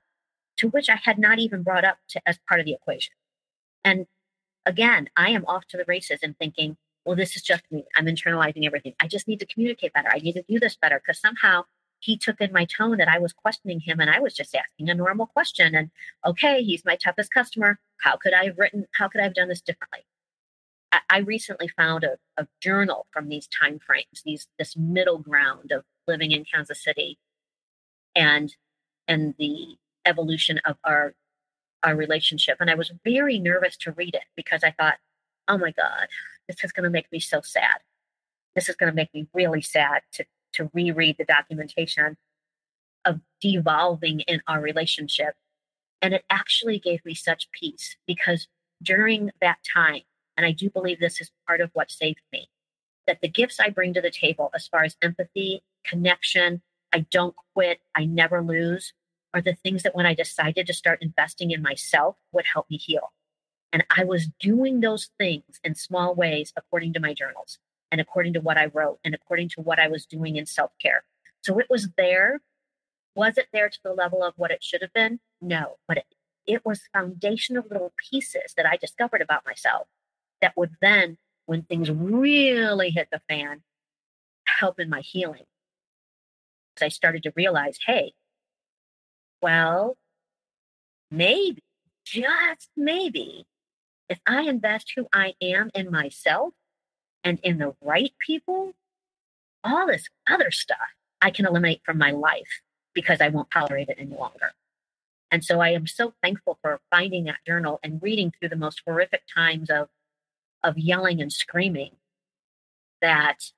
[0.58, 3.14] to which I had not even brought up to, as part of the equation.
[3.84, 4.08] And
[4.66, 7.84] again, I am off to the races and thinking, well, this is just me.
[7.98, 8.94] I'm internalizing everything.
[9.02, 10.10] I just need to communicate better.
[10.10, 11.66] I need to do this better because somehow
[12.06, 14.90] he took in my tone that I was questioning him and I was just asking
[14.90, 15.74] a normal question.
[15.74, 15.90] And
[16.24, 17.80] okay, he's my toughest customer.
[17.98, 20.06] How could I have written, how could I have done this differently?
[20.92, 25.72] I, I recently found a, a journal from these time frames, these this middle ground
[25.72, 27.18] of living in Kansas City
[28.16, 28.56] and
[29.08, 31.16] and the evolution of our
[31.84, 34.96] our relationship and i was very nervous to read it because i thought
[35.48, 36.08] oh my god
[36.48, 37.78] this is going to make me so sad
[38.56, 42.18] this is going to make me really sad to to reread the documentation
[43.06, 45.36] of devolving in our relationship
[46.02, 48.48] and it actually gave me such peace because
[48.82, 50.02] during that time
[50.38, 52.50] and i do believe this is part of what saved me
[53.08, 56.62] that the gifts i bring to the table as far as empathy connection
[56.96, 58.94] I don't quit, I never lose,
[59.34, 62.78] are the things that when I decided to start investing in myself would help me
[62.78, 63.12] heal.
[63.74, 67.60] And I was doing those things in small ways according to my journals
[67.92, 70.72] and according to what I wrote and according to what I was doing in self
[70.82, 71.04] care.
[71.42, 72.42] So it was there.
[73.16, 75.20] Was it there to the level of what it should have been?
[75.42, 76.06] No, but it,
[76.46, 79.88] it was foundational little pieces that I discovered about myself
[80.42, 83.62] that would then, when things really hit the fan,
[84.46, 85.46] help in my healing.
[86.82, 88.14] I started to realize, hey,
[89.42, 89.98] well,
[91.10, 91.64] maybe,
[92.06, 93.46] just maybe,
[94.10, 96.54] if I invest who I am in myself
[97.26, 98.74] and in the right people,
[99.64, 100.78] all this other stuff
[101.22, 102.62] I can eliminate from my life
[102.94, 104.52] because I won't tolerate it any longer.
[105.32, 108.82] And so I am so thankful for finding that journal and reading through the most
[108.86, 109.90] horrific times of
[110.64, 111.92] of yelling and screaming
[113.02, 113.52] that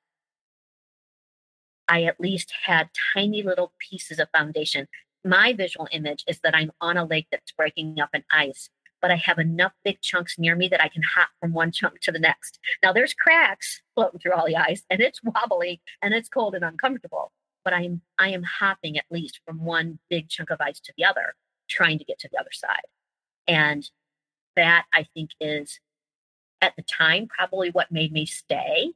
[1.87, 4.87] I at least had tiny little pieces of foundation.
[5.23, 8.69] My visual image is that I'm on a lake that's breaking up in ice,
[9.01, 11.99] but I have enough big chunks near me that I can hop from one chunk
[12.01, 12.59] to the next.
[12.81, 16.65] Now there's cracks floating through all the ice and it's wobbly and it's cold and
[16.65, 17.31] uncomfortable,
[17.63, 21.05] but I'm I am hopping at least from one big chunk of ice to the
[21.05, 21.35] other,
[21.69, 22.85] trying to get to the other side.
[23.47, 23.89] And
[24.55, 25.79] that I think is
[26.61, 28.93] at the time probably what made me stay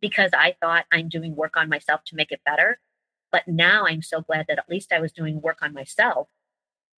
[0.00, 2.80] because I thought I'm doing work on myself to make it better.
[3.30, 6.28] But now I'm so glad that at least I was doing work on myself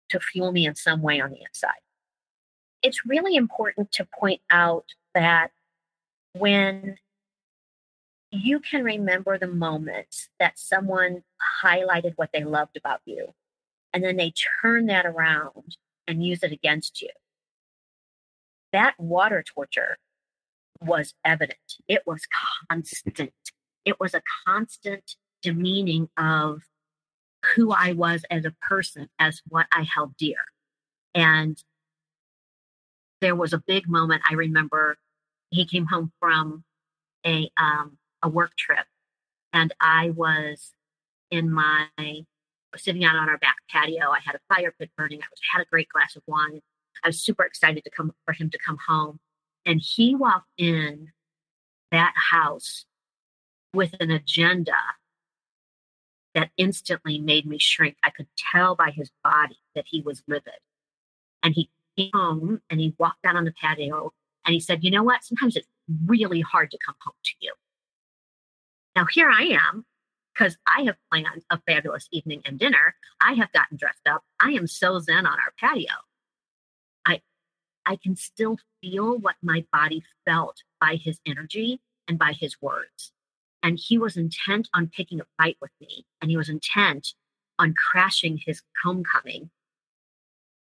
[0.10, 1.82] to fuel me in some way on the inside.
[2.82, 5.52] It's really important to point out that
[6.34, 6.98] when
[8.32, 11.24] you can remember the moments that someone
[11.64, 13.34] highlighted what they loved about you,
[13.94, 15.78] and then they turn that around
[16.08, 17.10] and use it against you.
[18.72, 19.98] That water torture
[20.80, 21.58] was evident.
[21.88, 22.28] It was
[22.70, 23.34] constant.
[23.84, 26.62] It was a constant demeaning of
[27.56, 30.38] who I was as a person, as what I held dear.
[31.16, 31.62] And
[33.22, 34.22] there was a big moment.
[34.30, 34.98] I remember
[35.50, 36.64] he came home from
[37.26, 38.86] a um, a work trip,
[39.54, 40.74] and I was
[41.32, 41.88] in my
[42.76, 44.10] sitting out on our back patio.
[44.10, 45.20] I had a fire pit burning.
[45.22, 46.62] I was had a great glass of wine.
[47.04, 49.20] I was super excited to come for him to come home,
[49.66, 51.12] and he walked in
[51.92, 52.86] that house
[53.74, 54.78] with an agenda
[56.36, 57.98] that instantly made me shrink.
[58.04, 60.54] I could tell by his body that he was livid.
[61.42, 61.70] And he
[62.00, 64.14] came home and he walked out on the patio
[64.46, 65.24] and he said, You know what?
[65.24, 65.68] Sometimes it's
[66.06, 67.54] really hard to come home to you.
[68.96, 69.86] Now, here I am
[70.34, 72.96] because I have planned a fabulous evening and dinner.
[73.22, 74.24] I have gotten dressed up.
[74.40, 75.94] I am so zen on our patio.
[77.06, 77.22] I,
[77.86, 83.12] I can still feel what my body felt by his energy and by his words.
[83.62, 87.14] And he was intent on picking a fight with me, and he was intent
[87.58, 89.50] on crashing his homecoming.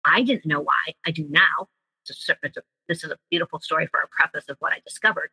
[0.05, 0.95] I didn't know why.
[1.07, 1.69] I do now.
[2.07, 4.81] It's a, it's a, this is a beautiful story for a preface of what I
[4.85, 5.31] discovered.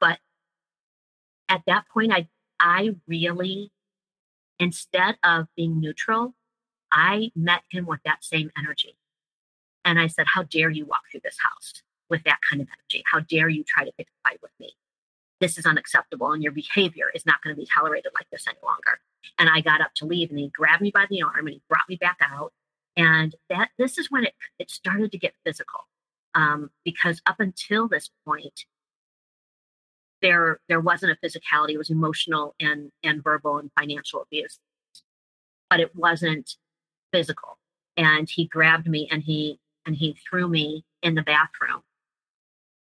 [0.00, 0.18] But
[1.48, 3.72] at that point, I I really,
[4.58, 6.34] instead of being neutral,
[6.92, 8.96] I met him with that same energy.
[9.84, 13.02] And I said, How dare you walk through this house with that kind of energy?
[13.10, 14.74] How dare you try to pick a fight with me?
[15.40, 18.58] this is unacceptable and your behavior is not going to be tolerated like this any
[18.64, 19.00] longer.
[19.38, 21.62] And I got up to leave and he grabbed me by the arm and he
[21.68, 22.52] brought me back out.
[22.96, 25.80] And that this is when it, it started to get physical.
[26.34, 28.64] Um, because up until this point,
[30.22, 34.58] there there wasn't a physicality, it was emotional and and verbal and financial abuse.
[35.70, 36.56] But it wasn't
[37.12, 37.58] physical.
[37.96, 41.82] And he grabbed me and he and he threw me in the bathroom.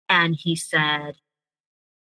[0.08, 1.14] And he said,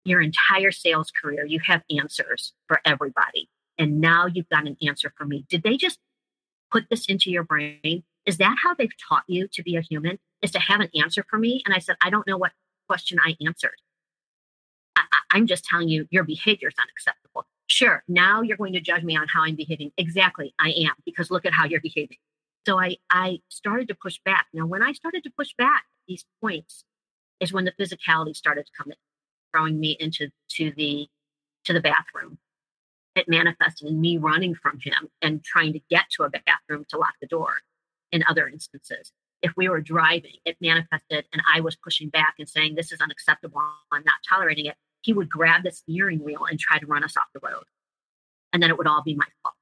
[0.06, 3.50] your entire sales career, you have answers for everybody.
[3.78, 5.45] And now you've got an answer for me.
[5.50, 6.00] Did they just
[6.72, 8.03] put this into your brain?
[8.26, 10.20] Is that how they've taught you to be a human?
[10.41, 11.61] Is to have an answer for me?
[11.65, 12.51] And I said, I don't know what
[12.88, 13.76] question I answered.
[14.95, 17.45] I, am just telling you, your behavior is unacceptable.
[17.68, 19.91] Sure, now you're going to judge me on how I'm behaving.
[19.97, 22.18] Exactly, I am, because look at how you're behaving.
[22.65, 24.47] So I, I started to push back.
[24.53, 26.84] Now, when I started to push back these points,
[27.39, 28.97] is when the physicality started to come in
[29.53, 31.07] throwing me into to the
[31.65, 32.38] to the bathroom.
[33.18, 36.97] It manifested in me running from him and trying to get to a bathroom to
[36.99, 37.61] lock the door.
[38.11, 39.11] In other instances,
[39.41, 43.01] if we were driving, it manifested and I was pushing back and saying, This is
[43.01, 43.59] unacceptable.
[43.91, 44.76] I'm not tolerating it.
[45.01, 47.63] He would grab the steering wheel and try to run us off the road.
[48.53, 49.55] And then it would all be my fault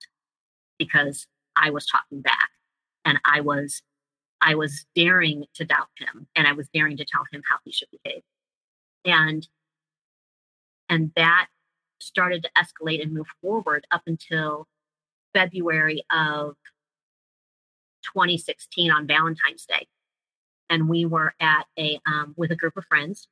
[0.78, 1.26] because
[1.56, 2.50] I was talking back
[3.06, 3.82] and I was
[4.42, 7.72] I was daring to doubt him and I was daring to tell him how he
[7.72, 8.22] should behave.
[9.06, 9.48] And
[10.90, 11.48] and that
[12.06, 14.68] started to escalate and move forward up until
[15.34, 16.56] February of
[18.04, 19.88] 2016 on Valentine's Day.
[20.70, 23.28] And we were at a, um, with a group of friends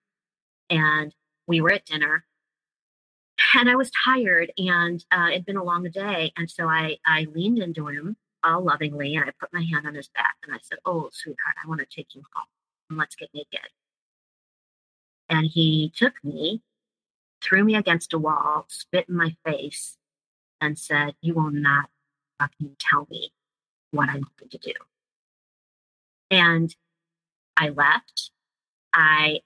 [0.69, 1.13] and
[1.47, 2.25] we were at dinner
[3.55, 6.31] and I was tired and uh, it'd been a long day.
[6.37, 9.95] And so I, I leaned into him all lovingly and I put my hand on
[9.95, 12.47] his back and I said, Oh, sweetheart, I want to take you home
[12.89, 13.69] and let's get naked.
[15.29, 16.61] And he took me
[17.43, 19.97] threw me against a wall, spit in my face,
[20.61, 21.89] and said, You will not
[22.39, 23.33] fucking tell me
[23.91, 24.73] what I'm going to do.
[26.31, 26.75] And
[27.57, 28.31] I left.
[28.93, 29.41] I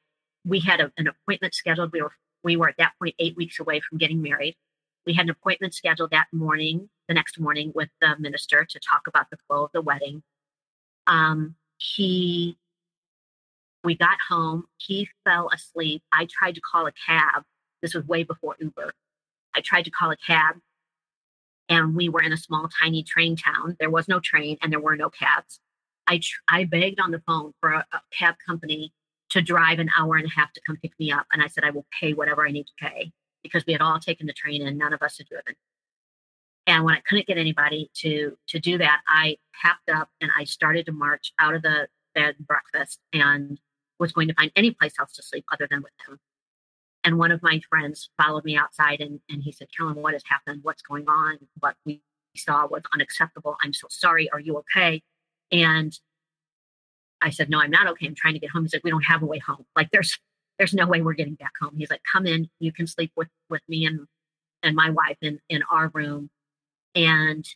[0.46, 1.92] we had a, an appointment scheduled.
[1.92, 4.56] We were we were at that point eight weeks away from getting married.
[5.06, 9.08] We had an appointment scheduled that morning, the next morning, with the minister to talk
[9.08, 10.22] about the flow of the wedding.
[11.08, 12.58] Um, he,
[13.84, 14.66] we got home.
[14.78, 16.04] He fell asleep.
[16.12, 17.44] I tried to call a cab
[17.88, 18.94] this was way before Uber.
[19.56, 20.58] I tried to call a cab
[21.70, 23.78] and we were in a small, tiny train town.
[23.80, 25.62] There was no train and there were no cabs.
[26.06, 28.92] I, tr- I begged on the phone for a, a cab company
[29.30, 31.28] to drive an hour and a half to come pick me up.
[31.32, 33.12] And I said, I will pay whatever I need to pay
[33.42, 35.56] because we had all taken the train and none of us had driven.
[36.66, 40.44] And when I couldn't get anybody to to do that, I packed up and I
[40.44, 43.58] started to march out of the bed and breakfast and
[44.00, 46.20] was going to find any place else to sleep other than with him.
[47.08, 50.24] And one of my friends followed me outside and, and he said, Carolyn, what has
[50.28, 50.60] happened?
[50.64, 51.38] What's going on?
[51.62, 52.02] What we
[52.36, 53.56] saw was unacceptable.
[53.64, 54.30] I'm so sorry.
[54.32, 55.02] Are you okay?
[55.50, 55.98] And
[57.22, 58.08] I said, No, I'm not okay.
[58.08, 58.64] I'm trying to get home.
[58.64, 59.66] He's like, We don't have a way home.
[59.74, 60.20] Like there's
[60.58, 61.76] there's no way we're getting back home.
[61.78, 64.06] He's like, Come in, you can sleep with with me and
[64.62, 66.30] and my wife in, in our room.
[66.94, 67.48] And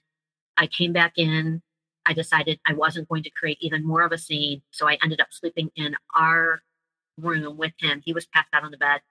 [0.55, 1.61] I came back in.
[2.05, 4.61] I decided I wasn't going to create even more of a scene.
[4.71, 6.61] So I ended up sleeping in our
[7.17, 8.01] room with him.
[8.05, 9.01] He was passed out on the bed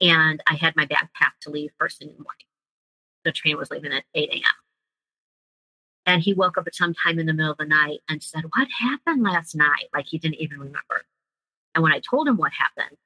[0.00, 2.46] and I had my bag packed to leave first thing in the morning.
[3.24, 4.42] the train was leaving at 8 a.m.
[6.06, 8.44] And he woke up at some time in the middle of the night and said,
[8.56, 9.88] What happened last night?
[9.92, 11.04] Like he didn't even remember.
[11.74, 12.96] And when I told him what happened,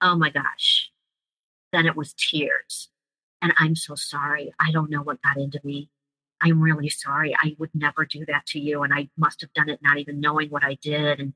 [0.00, 0.90] oh my gosh,
[1.72, 2.88] then it was tears.
[3.40, 4.52] And I'm so sorry.
[4.58, 5.90] I don't know what got into me.
[6.40, 7.34] I'm really sorry.
[7.34, 8.82] I would never do that to you.
[8.82, 11.32] And I must have done it not even knowing what I did and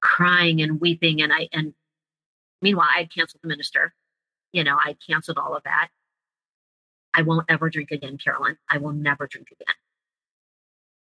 [0.00, 1.22] crying and weeping.
[1.22, 1.74] And I, and
[2.62, 3.94] meanwhile, I had canceled the minister.
[4.52, 5.88] You know, I canceled all of that.
[7.12, 8.58] I won't ever drink again, Carolyn.
[8.70, 9.74] I will never drink again.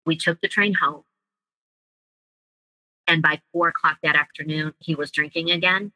[0.06, 1.02] We took the train home.
[3.06, 5.92] And by four o'clock that afternoon, he was drinking again.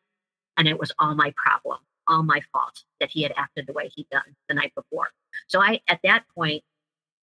[0.57, 1.79] And it was all my problem,
[2.09, 5.09] all my fault that he had acted the way he'd done the night before.
[5.47, 6.65] So I, at that point,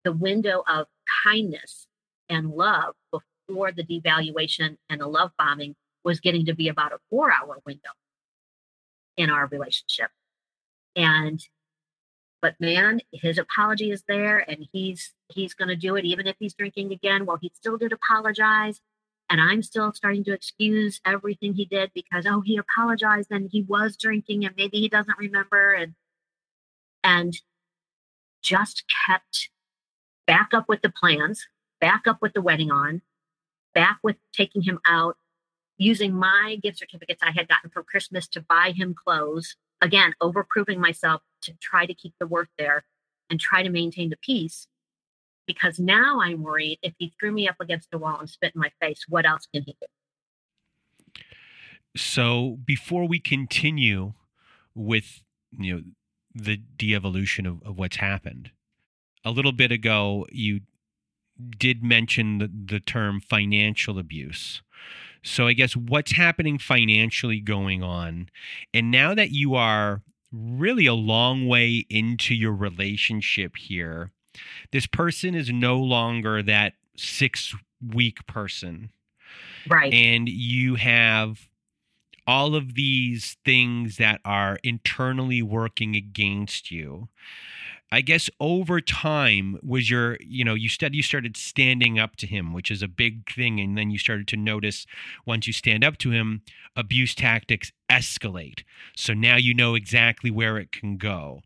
[0.05, 0.87] the window of
[1.25, 1.87] kindness
[2.29, 6.99] and love before the devaluation and the love bombing was getting to be about a
[7.11, 7.91] four hour window
[9.19, 10.11] in our relationship.
[10.97, 11.45] And
[12.41, 16.55] but man, his apology is there and he's he's gonna do it even if he's
[16.55, 17.27] drinking again.
[17.27, 18.81] Well, he still did apologize.
[19.31, 23.62] And I'm still starting to excuse everything he did because oh he apologized and he
[23.62, 25.95] was drinking and maybe he doesn't remember and
[27.05, 27.35] and
[28.41, 29.51] just kept
[30.27, 31.47] back up with the plans,
[31.81, 33.03] back up with the wedding on,
[33.75, 35.16] back with taking him out,
[35.79, 39.57] using my gift certificates I had gotten for Christmas to buy him clothes.
[39.81, 42.85] Again, overproving myself to try to keep the worth there
[43.31, 44.66] and try to maintain the peace.
[45.47, 48.61] Because now I'm worried if he threw me up against the wall and spit in
[48.61, 49.87] my face, what else can he do?
[51.97, 54.12] So before we continue
[54.74, 55.22] with
[55.59, 55.83] you know
[56.35, 58.51] the de-evolution of, of what's happened,
[59.24, 60.61] a little bit ago you
[61.57, 64.62] did mention the, the term financial abuse.
[65.23, 68.29] So I guess what's happening financially going on.
[68.73, 70.03] And now that you are
[70.33, 74.12] really a long way into your relationship here,
[74.73, 77.55] this person is no longer that six
[77.95, 78.91] week person.
[79.69, 79.93] Right.
[79.93, 81.49] And you have
[82.27, 87.09] all of these things that are internally working against you.
[87.91, 92.26] I guess over time was your, you know, you said you started standing up to
[92.26, 93.61] him, which is a big thing.
[93.61, 94.86] And then you started to notice
[95.24, 96.43] once you stand up to him,
[96.76, 98.62] abuse tactics escalate.
[98.97, 101.41] So now you know exactly where it can go.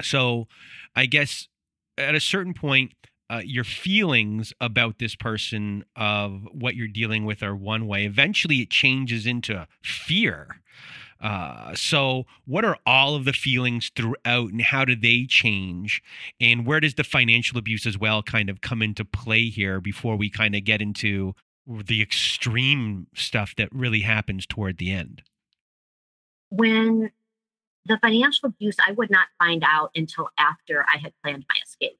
[0.00, 0.46] So
[0.94, 1.48] I guess
[1.98, 2.92] at a certain point,
[3.28, 8.04] uh, your feelings about this person of what you're dealing with are one way.
[8.04, 10.60] Eventually, it changes into fear
[11.20, 16.02] uh, so, what are all of the feelings throughout, and how do they change?
[16.40, 20.16] And where does the financial abuse as well kind of come into play here before
[20.16, 21.34] we kind of get into
[21.66, 25.22] the extreme stuff that really happens toward the end?
[26.48, 27.10] When
[27.86, 31.98] the financial abuse, I would not find out until after I had planned my escape.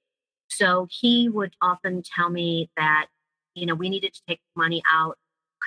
[0.48, 3.06] So he would often tell me that,
[3.54, 5.18] you know, we needed to take money out,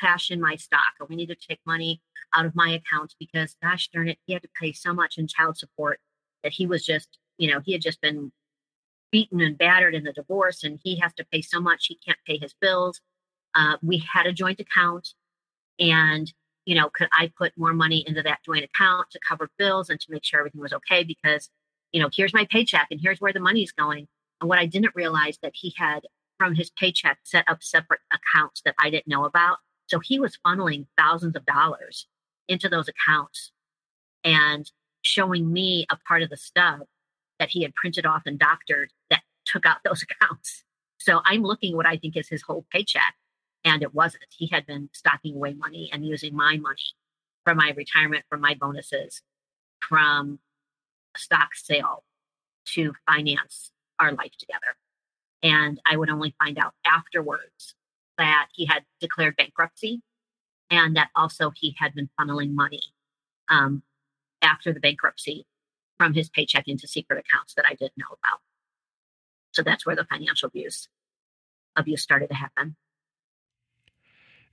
[0.01, 2.01] cash in my stock, or we need to take money
[2.33, 5.27] out of my account because gosh darn it, he had to pay so much in
[5.27, 5.99] child support
[6.43, 8.31] that he was just, you know, he had just been
[9.11, 12.17] beaten and battered in the divorce and he has to pay so much he can't
[12.25, 12.99] pay his bills.
[13.55, 15.09] Uh, we had a joint account
[15.79, 16.33] and
[16.65, 19.99] you know, could I put more money into that joint account to cover bills and
[19.99, 21.03] to make sure everything was okay?
[21.03, 21.49] Because,
[21.91, 24.07] you know, here's my paycheck and here's where the money's going.
[24.39, 26.01] And what I didn't realize that he had
[26.37, 29.57] from his paycheck set up separate accounts that I didn't know about.
[29.93, 32.07] So he was funneling thousands of dollars
[32.47, 33.51] into those accounts
[34.23, 34.71] and
[35.03, 36.87] showing me a part of the stub
[37.37, 40.63] that he had printed off and doctored that took out those accounts.
[40.97, 43.13] So I'm looking what I think is his whole paycheck.
[43.63, 44.25] And it wasn't.
[44.35, 46.95] He had been stocking away money and using my money
[47.43, 49.21] from my retirement, from my bonuses,
[49.79, 50.39] from
[51.15, 52.03] stock sale
[52.69, 53.69] to finance
[53.99, 54.75] our life together.
[55.43, 57.75] And I would only find out afterwards
[58.17, 60.01] that he had declared bankruptcy
[60.69, 62.81] and that also he had been funneling money
[63.49, 63.83] um,
[64.41, 65.45] after the bankruptcy
[65.97, 68.39] from his paycheck into secret accounts that I didn't know about.
[69.51, 70.87] So that's where the financial abuse
[71.75, 72.75] abuse started to happen.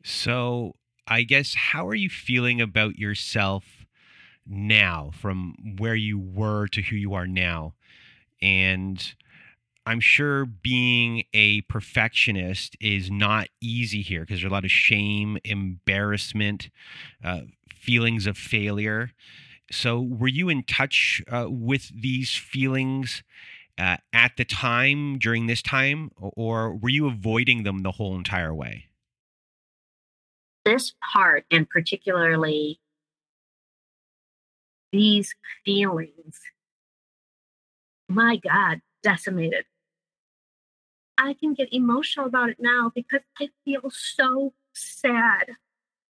[0.03, 3.65] So I guess how are you feeling about yourself
[4.47, 7.75] now from where you were to who you are now?
[8.41, 9.15] And
[9.91, 15.37] I'm sure being a perfectionist is not easy here because there's a lot of shame,
[15.43, 16.71] embarrassment,
[17.25, 17.41] uh,
[17.75, 19.11] feelings of failure.
[19.73, 23.25] So, were you in touch uh, with these feelings
[23.79, 28.55] uh, at the time during this time, or were you avoiding them the whole entire
[28.55, 28.85] way?
[30.65, 32.79] This part, and particularly
[34.93, 35.35] these
[35.65, 36.39] feelings,
[38.09, 39.65] my God, decimated.
[41.21, 45.51] I can get emotional about it now because I feel so sad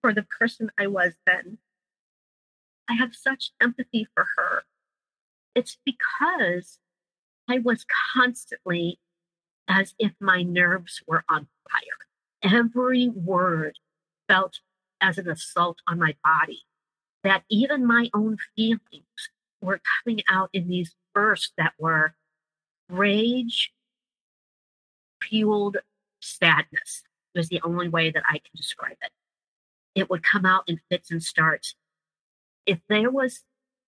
[0.01, 1.59] for the person I was then.
[2.89, 4.63] I have such empathy for her.
[5.57, 6.79] It's because
[7.49, 7.85] I was
[8.15, 9.01] constantly
[9.67, 12.53] as if my nerves were on fire.
[12.55, 13.81] Every word
[14.29, 14.61] felt
[15.01, 16.63] as an assault on my body,
[17.25, 19.31] that even my own feelings
[19.61, 22.15] were coming out in these bursts that were
[22.89, 23.73] rage
[25.23, 25.79] fueled
[26.21, 27.03] sadness
[27.35, 29.11] was the only way that I can describe it.
[29.95, 31.75] It would come out in fits and starts.
[32.67, 33.43] If there was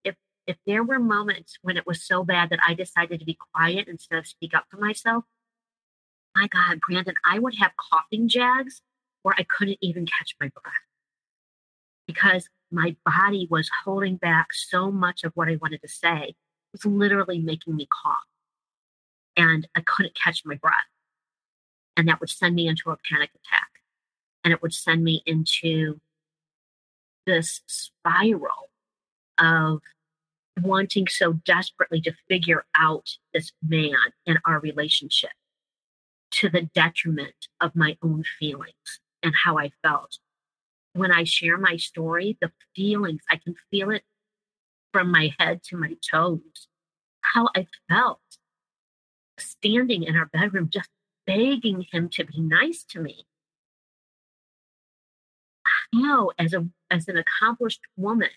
[0.04, 0.16] if
[0.46, 3.88] if there were moments when it was so bad that I decided to be quiet
[3.88, 5.24] instead of speak up for myself,
[6.34, 8.82] my God, Brandon, I would have coughing jags
[9.22, 10.74] where I couldn't even catch my breath
[12.06, 16.34] because my body was holding back so much of what I wanted to say.
[16.34, 16.36] It
[16.72, 18.16] was literally making me cough
[19.36, 20.74] and I couldn't catch my breath.
[21.96, 23.68] And that would send me into a panic attack
[24.44, 26.00] and it would send me into
[27.26, 28.70] this spiral
[29.38, 29.80] of
[30.60, 35.30] wanting so desperately to figure out this man and our relationship
[36.30, 40.18] to the detriment of my own feelings and how I felt.
[40.94, 44.02] When I share my story, the feelings, I can feel it
[44.92, 46.68] from my head to my toes,
[47.22, 48.20] how I felt
[49.38, 50.90] standing in our bedroom, just
[51.26, 53.26] begging him to be nice to me.
[55.94, 58.30] How, as a as an accomplished woman,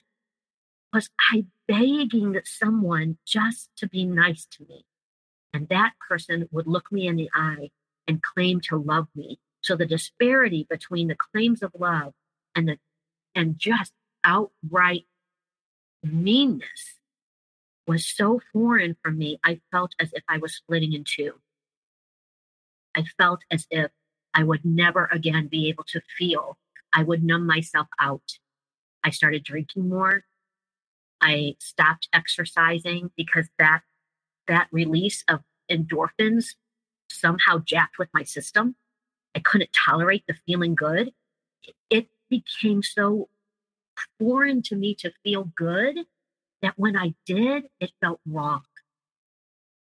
[0.93, 4.85] was I begging someone just to be nice to me?
[5.53, 7.71] And that person would look me in the eye
[8.07, 9.39] and claim to love me.
[9.61, 12.13] So the disparity between the claims of love
[12.55, 12.77] and the
[13.33, 15.05] and just outright
[16.03, 16.95] meanness
[17.87, 19.39] was so foreign for me.
[19.43, 21.33] I felt as if I was splitting in two.
[22.95, 23.91] I felt as if
[24.33, 26.57] I would never again be able to feel.
[26.93, 28.37] I would numb myself out.
[29.03, 30.23] I started drinking more.
[31.21, 33.81] I stopped exercising because that
[34.47, 35.41] that release of
[35.71, 36.55] endorphins
[37.09, 38.75] somehow jacked with my system.
[39.35, 41.11] I couldn't tolerate the feeling good.
[41.89, 43.29] It became so
[44.19, 45.97] foreign to me to feel good
[46.61, 48.63] that when I did, it felt wrong.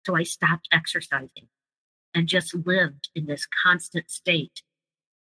[0.06, 1.48] So I stopped exercising
[2.14, 4.64] and just lived in this constant state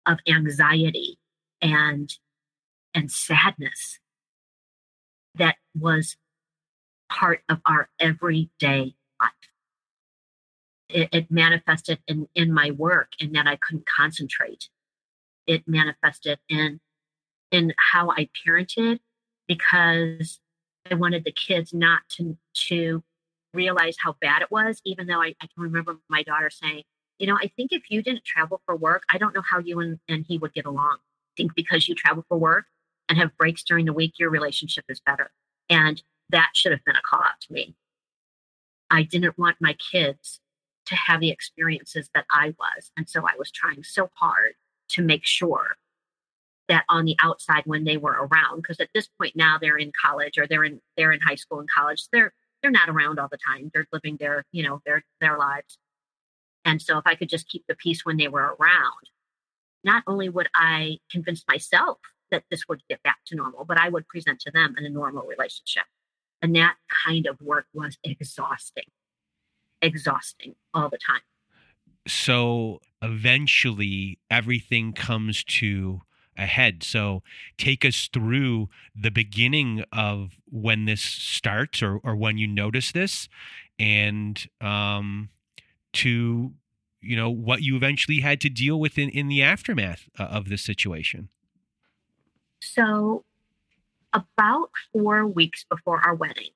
[0.07, 1.18] of anxiety
[1.61, 2.14] and
[2.95, 4.01] and sadness
[5.35, 6.16] that was
[7.09, 9.31] part of our everyday life
[10.93, 14.68] it, it manifested in, in my work in that I couldn't concentrate.
[15.47, 16.81] It manifested in
[17.51, 19.01] in how I parented
[19.49, 20.39] because
[20.89, 22.37] I wanted the kids not to
[22.68, 23.03] to
[23.53, 26.83] realize how bad it was, even though I, I can remember my daughter saying,
[27.19, 29.81] you know, I think if you didn't travel for work, I don't know how you
[29.81, 30.99] and, and he would get along.
[31.01, 32.67] I think because you travel for work
[33.09, 35.31] and have breaks during the week, your relationship is better.
[35.69, 37.75] And that should have been a call out to me.
[38.91, 40.41] I didn't want my kids
[40.87, 42.91] to have the experiences that I was.
[42.97, 44.55] And so I was trying so hard
[44.91, 45.77] to make sure
[46.69, 49.93] that on the outside when they were around, because at this point now they're in
[50.01, 52.33] college or they're in they're in high school and college, they're
[52.63, 53.71] they're not around all the time.
[53.73, 55.79] They're living their, you know, their their lives.
[56.65, 59.11] And so if I could just keep the peace when they were around,
[59.83, 61.99] not only would I convince myself
[62.31, 64.91] that this would get back to normal, but I would present to them in a
[64.91, 65.85] normal relationship.
[66.43, 68.85] And that kind of work was exhausting
[69.83, 71.23] exhausting all the time.
[72.07, 76.03] So eventually everything comes to
[76.37, 76.83] a head.
[76.83, 77.22] So
[77.59, 83.28] take us through the beginning of when this starts or, or when you notice this
[83.78, 85.31] and um,
[85.95, 86.53] to
[87.03, 90.51] you know what you eventually had to deal with in, in the aftermath uh, of
[90.51, 91.31] this situation
[92.61, 93.24] so
[94.12, 96.51] about four weeks before our wedding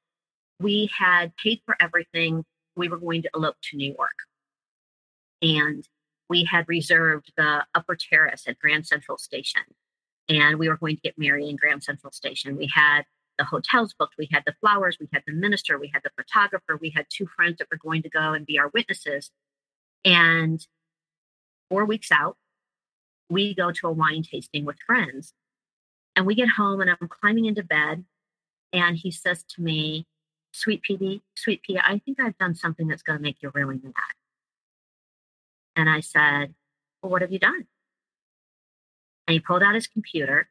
[0.61, 2.45] we had paid for everything
[2.77, 4.17] we were going to elope to New York.
[5.43, 5.87] And
[6.29, 9.63] we had reserved the upper terrace at Grand Central Station.
[10.29, 12.57] And we were going to get married in Grand Central Station.
[12.57, 13.03] We had
[13.37, 16.79] the hotels booked, we had the flowers, we had the minister, we had the photographer,
[16.81, 19.31] we had two friends that were going to go and be our witnesses.
[20.05, 20.65] And
[21.69, 22.37] four weeks out,
[23.29, 25.35] we go to a wine tasting with friends.
[26.17, 28.05] And we get home and I'm climbing into bed.
[28.73, 30.07] And he says to me,
[30.53, 33.81] Sweet PD, Sweet Pea, I think I've done something that's going to make you really
[33.83, 33.95] mad.
[35.77, 36.55] And I said,
[37.03, 37.67] Well, what have you done?
[39.27, 40.49] And he pulled out his computer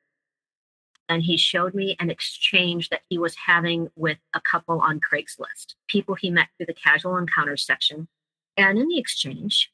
[1.09, 5.75] and he showed me an exchange that he was having with a couple on Craigslist,
[5.87, 8.07] people he met through the casual encounters section.
[8.57, 9.71] And in the exchange,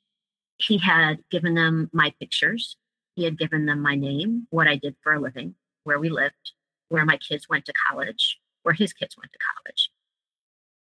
[0.57, 2.77] he had given them my pictures.
[3.15, 6.53] He had given them my name, what I did for a living, where we lived,
[6.89, 9.91] where my kids went to college, where his kids went to college.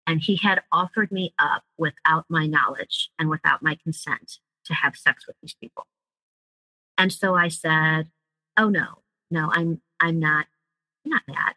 [0.06, 4.38] And he had offered me up without my knowledge and without my consent
[4.68, 5.86] to have sex with these people.
[6.96, 8.08] And so I said,
[8.56, 10.46] Oh no, no, I'm I'm not
[11.04, 11.54] not that.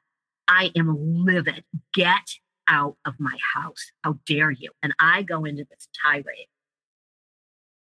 [0.48, 1.64] I am livid.
[1.94, 3.92] Get out of my house.
[4.04, 4.72] How dare you?
[4.82, 6.48] And I go into this tirade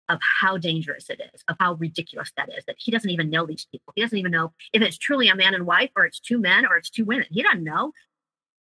[0.09, 3.45] of how dangerous it is, of how ridiculous that is, that he doesn't even know
[3.45, 3.93] these people.
[3.97, 6.65] He doesn't even know if it's truly a man and wife or it's two men
[6.65, 7.27] or it's two women.
[7.31, 7.93] He doesn't know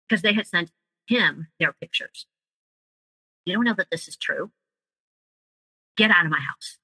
[0.09, 0.71] because they had sent
[1.07, 2.27] him their pictures.
[3.45, 4.51] You don't know that this is true.
[5.97, 6.79] Get out of my house.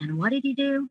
[0.00, 0.88] And what did he do?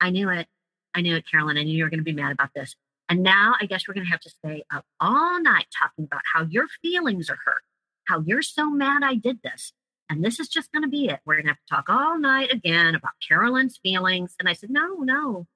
[0.00, 0.46] I knew it.
[0.94, 1.58] I knew it, Carolyn.
[1.58, 2.74] I knew you were going to be mad about this.
[3.08, 6.22] And now I guess we're going to have to stay up all night talking about
[6.32, 7.62] how your feelings are hurt,
[8.06, 9.72] how you're so mad I did this.
[10.08, 11.20] And this is just going to be it.
[11.24, 14.34] We're going to have to talk all night again about Carolyn's feelings.
[14.38, 15.46] And I said, no, no,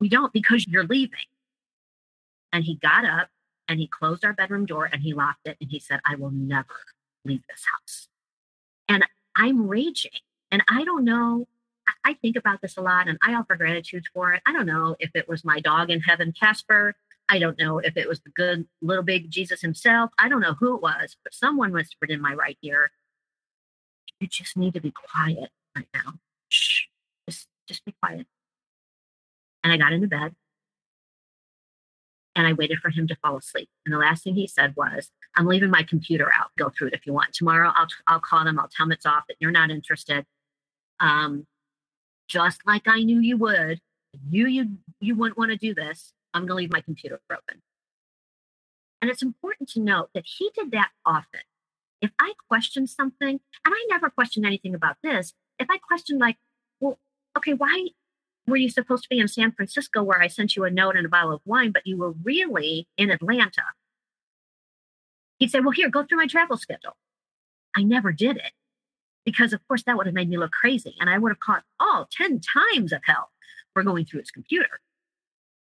[0.00, 1.26] we don't because you're leaving.
[2.52, 3.28] And he got up
[3.68, 6.30] and he closed our bedroom door and he locked it and he said, I will
[6.30, 6.66] never
[7.24, 8.08] leave this house.
[8.88, 9.04] And
[9.36, 10.12] I'm raging.
[10.50, 11.46] And I don't know
[12.04, 14.42] I think about this a lot and I offer gratitude for it.
[14.46, 16.94] I don't know if it was my dog in heaven, Casper.
[17.28, 20.10] I don't know if it was the good little big Jesus himself.
[20.18, 22.90] I don't know who it was, but someone whispered in my right ear,
[24.20, 26.14] You just need to be quiet right now.
[26.48, 26.84] Shh,
[27.28, 28.26] just, just be quiet.
[29.62, 30.34] And I got into bed
[32.36, 33.68] and I waited for him to fall asleep.
[33.86, 36.50] And the last thing he said was, I'm leaving my computer out.
[36.58, 37.32] Go through it if you want.
[37.32, 38.58] Tomorrow I'll, I'll call them.
[38.58, 40.24] I'll tell them it's off, that you're not interested.
[41.00, 41.46] Um,
[42.28, 43.80] just like I knew you would.
[44.30, 46.12] You you you wouldn't want to do this.
[46.32, 47.62] I'm going to leave my computer open.
[49.02, 51.40] And it's important to note that he did that often.
[52.00, 56.36] If I questioned something, and I never questioned anything about this, if I questioned like,
[56.80, 56.98] well,
[57.36, 57.88] okay, why
[58.46, 61.06] were you supposed to be in San Francisco where I sent you a note and
[61.06, 63.62] a bottle of wine, but you were really in Atlanta?
[65.38, 66.96] He'd say, well, here, go through my travel schedule.
[67.76, 68.52] I never did it
[69.24, 71.64] because of course that would have made me look crazy and I would have caught
[71.80, 73.30] all 10 times of hell
[73.72, 74.80] for going through his computer.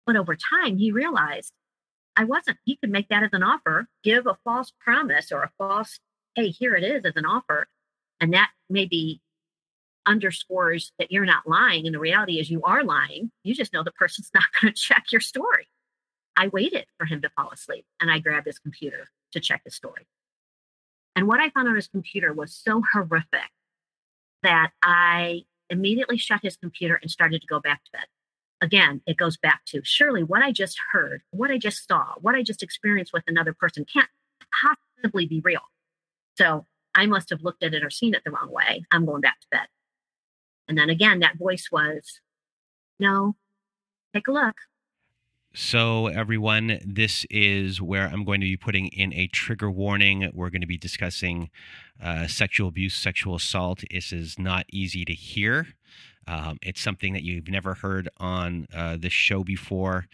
[0.05, 1.53] But over time, he realized
[2.17, 2.59] I wasn't.
[2.65, 6.01] He could make that as an offer, give a false promise or a false,
[6.35, 7.67] hey, here it is as an offer.
[8.21, 9.21] And that maybe
[10.07, 11.87] underscores that you're not lying.
[11.87, 13.31] And the reality is you are lying.
[13.43, 15.69] You just know the person's not going to check your story.
[16.37, 19.75] I waited for him to fall asleep and I grabbed his computer to check his
[19.75, 20.07] story.
[21.15, 23.51] And what I found on his computer was so horrific
[24.43, 28.07] that I immediately shut his computer and started to go back to bed.
[28.61, 32.35] Again, it goes back to surely what I just heard, what I just saw, what
[32.35, 34.09] I just experienced with another person can't
[35.03, 35.63] possibly be real.
[36.37, 38.85] So I must have looked at it or seen it the wrong way.
[38.91, 39.67] I'm going back to bed.
[40.69, 42.21] And then again, that voice was,
[42.99, 43.37] no,
[44.15, 44.57] take a look.
[45.59, 50.31] So, everyone, this is where I'm going to be putting in a trigger warning.
[50.35, 51.49] We're going to be discussing
[52.03, 53.83] uh, sexual abuse, sexual assault.
[53.91, 55.69] This is not easy to hear.
[56.29, 60.09] Um, it's something that you've never heard on uh, this show before,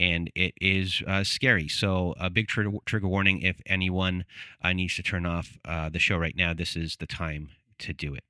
[0.00, 1.68] and it is uh, scary.
[1.68, 4.24] So, a big trigger, trigger warning if anyone
[4.64, 7.92] uh, needs to turn off uh, the show right now, this is the time to
[7.92, 8.24] do it.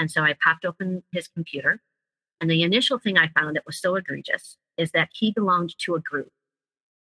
[0.00, 1.80] And so I popped open his computer
[2.40, 5.94] and the initial thing I found that was so egregious is that he belonged to
[5.94, 6.30] a group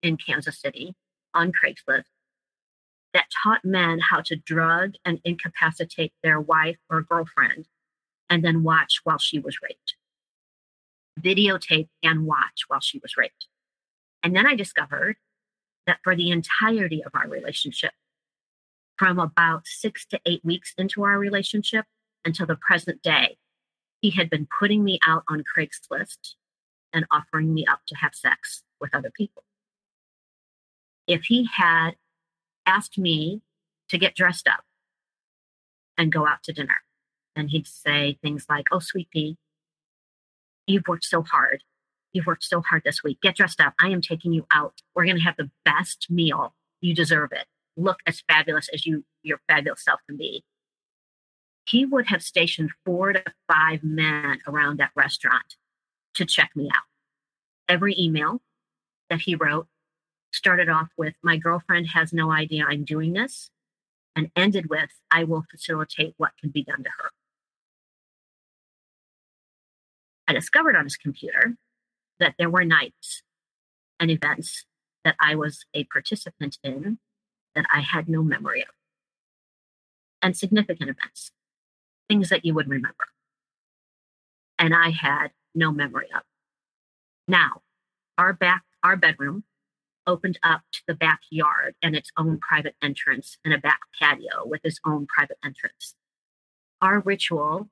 [0.02, 0.96] in Kansas City
[1.32, 2.06] on Craigslist
[3.14, 7.66] that taught men how to drug and incapacitate their wife or girlfriend
[8.28, 9.94] and then watch while she was raped.
[11.20, 13.46] Videotape and watch while she was raped.
[14.24, 15.16] And then I discovered
[15.86, 17.92] that for the entirety of our relationship,
[18.96, 21.84] from about six to eight weeks into our relationship
[22.24, 23.36] until the present day,
[24.00, 26.34] he had been putting me out on Craigslist
[26.92, 29.44] and offering me up to have sex with other people.
[31.06, 31.92] If he had
[32.66, 33.42] asked me
[33.88, 34.64] to get dressed up
[35.96, 36.78] and go out to dinner,
[37.34, 39.36] and he'd say things like, Oh, sweet pea,
[40.66, 41.62] you've worked so hard.
[42.12, 43.20] You've worked so hard this week.
[43.22, 43.72] Get dressed up.
[43.80, 44.82] I am taking you out.
[44.94, 46.54] We're going to have the best meal.
[46.80, 47.46] You deserve it.
[47.76, 50.44] Look as fabulous as you your fabulous self can be
[51.64, 55.56] he would have stationed four to five men around that restaurant
[56.14, 56.82] to check me out.
[57.68, 58.40] Every email
[59.08, 59.68] that he wrote
[60.32, 63.50] started off with, My girlfriend has no idea I'm doing this,
[64.16, 67.10] and ended with, I will facilitate what can be done to her.
[70.26, 71.56] I discovered on his computer
[72.18, 73.22] that there were nights
[74.00, 74.64] and events
[75.04, 76.98] that I was a participant in
[77.54, 78.68] that I had no memory of,
[80.22, 81.32] and significant events,
[82.08, 83.06] things that you would remember.
[84.58, 86.22] And I had no memory of.
[87.28, 87.62] Now,
[88.18, 89.44] our back, our bedroom
[90.06, 94.60] opened up to the backyard and its own private entrance and a back patio with
[94.64, 95.94] its own private entrance.
[96.80, 97.68] Our ritual,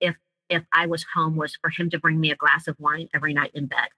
[0.00, 0.16] if
[0.48, 3.34] if I was home, was for him to bring me a glass of wine every
[3.34, 3.88] night in bed.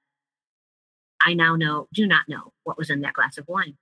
[1.20, 3.76] I now know, do not know what was in that glass of wine.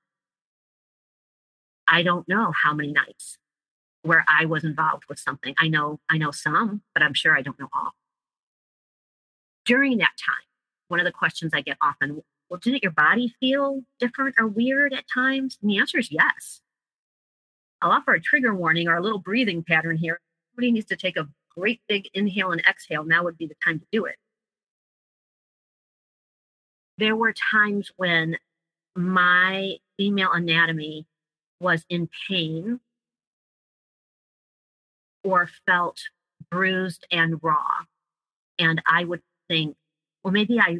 [1.88, 3.36] I don't know how many nights
[4.03, 5.55] where I was involved with something.
[5.59, 7.92] I know, I know some, but I'm sure I don't know all.
[9.64, 10.34] During that time,
[10.88, 14.92] one of the questions I get often, well, didn't your body feel different or weird
[14.92, 15.57] at times?
[15.62, 16.61] And the answer is yes.
[17.80, 20.20] I'll offer a trigger warning or a little breathing pattern here.
[20.53, 23.05] Everybody needs to take a great big inhale and exhale.
[23.05, 24.16] Now would be the time to do it.
[26.98, 28.36] There were times when
[28.94, 31.07] my female anatomy
[31.61, 32.80] was in pain
[35.24, 36.00] or felt
[36.50, 37.84] bruised and raw.
[38.58, 39.76] And I would think,
[40.22, 40.78] well, maybe I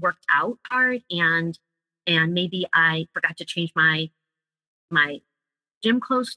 [0.00, 1.58] worked out hard and
[2.06, 4.10] and maybe I forgot to change my
[4.90, 5.20] my
[5.82, 6.36] gym clothes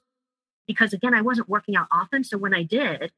[0.68, 2.24] because again I wasn't working out often.
[2.24, 3.12] So when I did,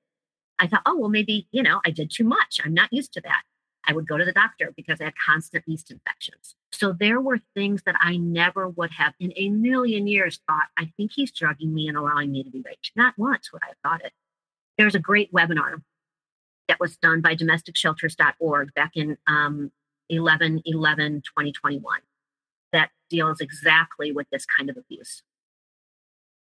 [0.58, 2.60] I thought, oh well maybe, you know, I did too much.
[2.64, 3.44] I'm not used to that.
[3.88, 6.56] I would go to the doctor because I had constant yeast infections.
[6.72, 10.92] So there were things that I never would have in a million years thought, I
[10.96, 12.92] think he's drugging me and allowing me to be raped.
[12.96, 14.14] Not once would I have thought it.
[14.80, 15.82] There's a great webinar
[16.70, 19.72] that was done by domesticshelters.org back in um,
[20.08, 22.00] 11 11 2021
[22.72, 25.22] that deals exactly with this kind of abuse.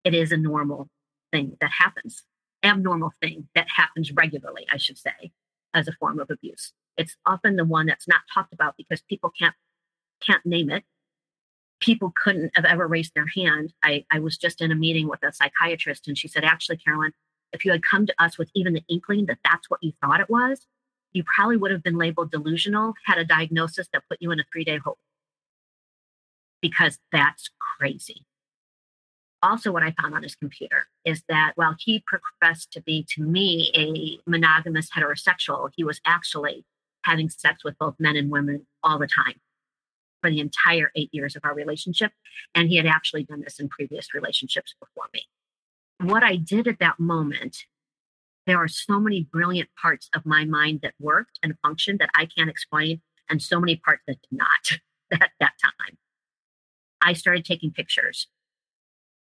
[0.03, 0.89] It is a normal
[1.33, 2.24] thing that happens,
[2.64, 5.31] abnormal thing that happens regularly, I should say,
[5.72, 6.72] as a form of abuse.
[6.97, 9.55] It's often the one that's not talked about because people can't
[10.20, 10.83] can't name it.
[11.79, 13.72] People couldn't have ever raised their hand.
[13.85, 17.12] I, I was just in a meeting with a psychiatrist, and she said, actually, Carolyn,
[17.57, 20.21] if you had come to us with even the inkling that that's what you thought
[20.21, 20.67] it was,
[21.13, 24.45] you probably would have been labeled delusional, had a diagnosis that put you in a
[24.53, 24.99] three day hold.
[26.61, 28.27] Because that's crazy.
[29.43, 33.23] Also, what I found on his computer is that while he professed to be, to
[33.23, 36.65] me, a monogamous heterosexual, he was actually
[37.05, 39.35] having sex with both men and women all the time
[40.21, 42.13] for the entire eight years of our relationship.
[42.55, 45.27] And he had actually done this in previous relationships before me.
[46.01, 47.65] What I did at that moment,
[48.47, 52.27] there are so many brilliant parts of my mind that worked and functioned that I
[52.27, 54.79] can't explain, and so many parts that did not
[55.21, 55.97] at that time.
[57.03, 58.29] I started taking pictures.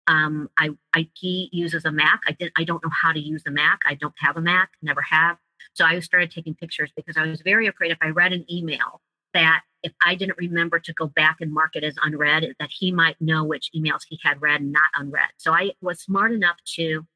[0.07, 2.21] Um, I, I he uses a Mac.
[2.27, 2.53] I didn't.
[2.57, 3.81] I don't know how to use a Mac.
[3.87, 5.37] I don't have a Mac, never have.
[5.75, 9.01] So I started taking pictures because I was very afraid if I read an email
[9.33, 12.93] that if I didn't remember to go back and mark it as unread, that he
[12.93, 15.31] might know which emails he had read and not unread.
[15.39, 17.07] So I was smart enough to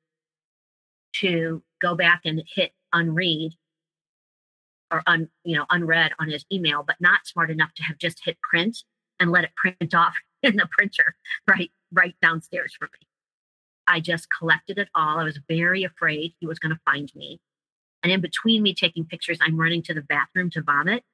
[1.21, 3.53] to go back and hit unread
[4.91, 8.21] or un, you know unread on his email, but not smart enough to have just
[8.25, 8.79] hit print
[9.21, 11.15] and let it print off in the printer
[11.49, 13.07] right right downstairs for me.
[13.87, 15.19] I just collected it all.
[15.19, 17.41] I was very afraid he was going to find me.
[18.03, 21.05] And in between me taking pictures, I'm running to the bathroom to vomit.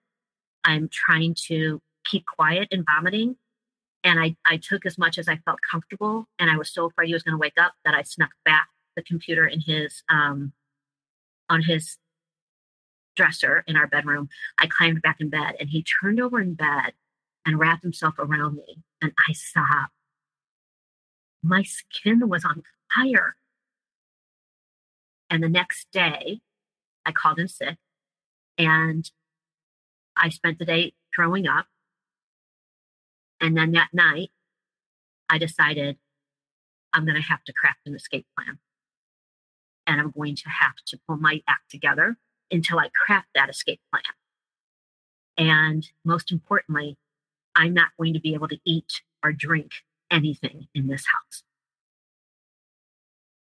[0.64, 3.36] I'm trying to keep quiet and vomiting.
[4.04, 6.28] And I, I took as much as I felt comfortable.
[6.38, 8.68] And I was so afraid he was going to wake up that I snuck back
[8.96, 10.52] the computer in his um,
[11.48, 11.98] on his
[13.14, 14.28] dresser in our bedroom.
[14.58, 16.94] I climbed back in bed and he turned over in bed
[17.44, 18.82] and wrapped himself around me.
[19.00, 19.92] And I sobbed.
[21.42, 22.62] My skin was on
[22.94, 23.36] fire.
[25.28, 26.40] And the next day,
[27.04, 27.78] I called in sick
[28.58, 29.10] and
[30.16, 31.66] I spent the day throwing up.
[33.40, 34.30] And then that night,
[35.28, 35.96] I decided
[36.92, 38.58] I'm going to have to craft an escape plan.
[39.86, 42.16] And I'm going to have to pull my act together
[42.50, 44.02] until I craft that escape plan.
[45.36, 46.98] And most importantly,
[47.54, 49.72] I'm not going to be able to eat or drink
[50.10, 51.42] anything in this house.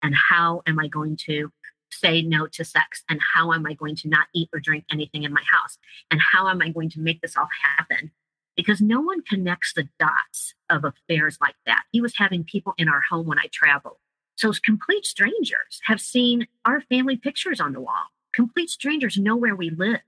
[0.01, 1.51] And how am I going to
[1.91, 5.23] say no to sex and how am i going to not eat or drink anything
[5.23, 5.77] in my house?
[6.11, 8.11] And how am i going to make this all happen?
[8.55, 11.83] Because no one connects the dots of affairs like that.
[11.91, 13.97] He was having people in our home when i traveled.
[14.35, 18.05] So complete strangers have seen our family pictures on the wall.
[18.33, 20.01] Complete strangers know where we live.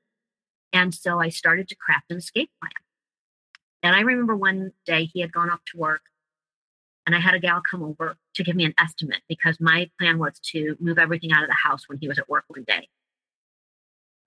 [0.73, 2.71] And so i started to craft an escape plan.
[3.83, 6.01] And i remember one day he had gone off to work
[7.11, 10.17] and I had a gal come over to give me an estimate because my plan
[10.17, 12.87] was to move everything out of the house when he was at work one day.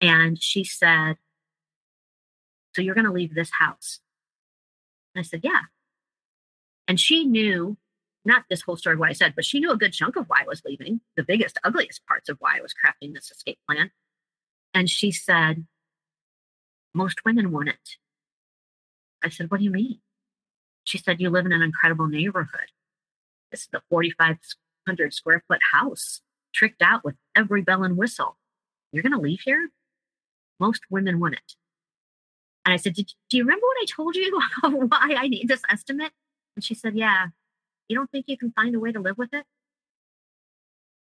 [0.03, 1.15] And she said,
[2.75, 4.01] So you're going to leave this house.
[5.15, 5.61] And I said, Yeah.
[6.87, 7.79] And she knew
[8.27, 10.27] not this whole story, of what I said, but she knew a good chunk of
[10.29, 13.59] why I was leaving, the biggest, ugliest parts of why I was crafting this escape
[13.67, 13.93] plan.
[14.75, 15.65] And she said,
[16.93, 17.97] Most women want it.
[19.23, 20.01] I said, What do you mean?
[20.85, 22.71] She said, You live in an incredible neighborhood.
[23.51, 26.21] This is a 4,500 square foot house,
[26.53, 28.37] tricked out with every bell and whistle.
[28.93, 29.71] You're going to leave here?
[30.61, 31.57] Most women wouldn't.
[32.65, 36.13] And I said, Do you remember what I told you why I need this estimate?
[36.57, 37.29] And she said, Yeah.
[37.89, 39.45] You don't think you can find a way to live with it?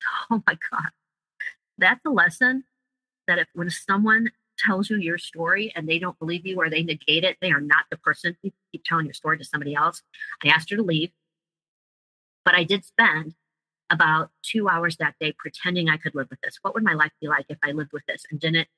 [0.30, 0.90] Oh my God.
[1.78, 2.64] That's a lesson
[3.28, 4.30] that if when someone
[4.64, 7.60] tells you your story and they don't believe you or they negate it, they are
[7.60, 10.02] not the person who keep telling your story to somebody else.
[10.44, 11.10] I asked her to leave,
[12.44, 13.34] but I did spend
[13.90, 16.58] about two hours that day pretending I could live with this.
[16.62, 18.68] What would my life be like if I lived with this and didn't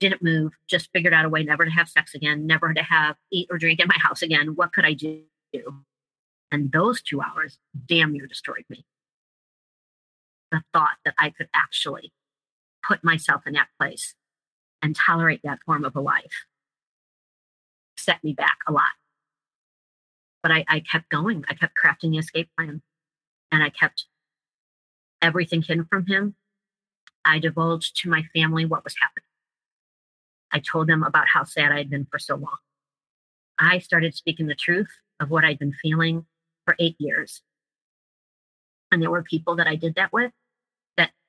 [0.00, 3.16] didn't move, just figured out a way never to have sex again, never to have
[3.30, 4.48] eat or drink in my house again?
[4.56, 5.22] What could I do?
[6.50, 8.84] And those two hours damn near destroyed me.
[10.50, 12.12] The thought that I could actually
[12.82, 14.14] put myself in that place
[14.84, 16.44] and tolerate that form of a life
[17.96, 18.92] set me back a lot.
[20.42, 21.42] But I, I kept going.
[21.48, 22.82] I kept crafting the escape plan
[23.50, 24.04] and I kept
[25.22, 26.34] everything hidden from him.
[27.24, 29.24] I divulged to my family what was happening.
[30.52, 32.58] I told them about how sad I had been for so long.
[33.58, 36.26] I started speaking the truth of what I'd been feeling
[36.66, 37.40] for eight years.
[38.92, 40.32] And there were people that I did that with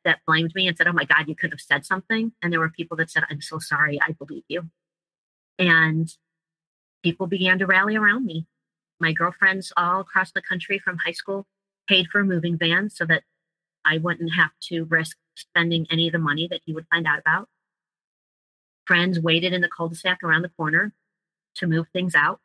[0.05, 2.31] that blamed me and said, Oh my God, you could have said something.
[2.41, 4.69] And there were people that said, I'm so sorry, I believe you.
[5.59, 6.09] And
[7.03, 8.47] people began to rally around me.
[8.99, 11.45] My girlfriends all across the country from high school
[11.87, 13.23] paid for a moving van so that
[13.83, 17.19] I wouldn't have to risk spending any of the money that he would find out
[17.19, 17.49] about.
[18.85, 20.93] Friends waited in the cul de sac around the corner
[21.55, 22.39] to move things out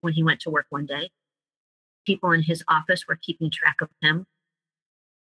[0.00, 1.10] when he went to work one day.
[2.06, 4.26] People in his office were keeping track of him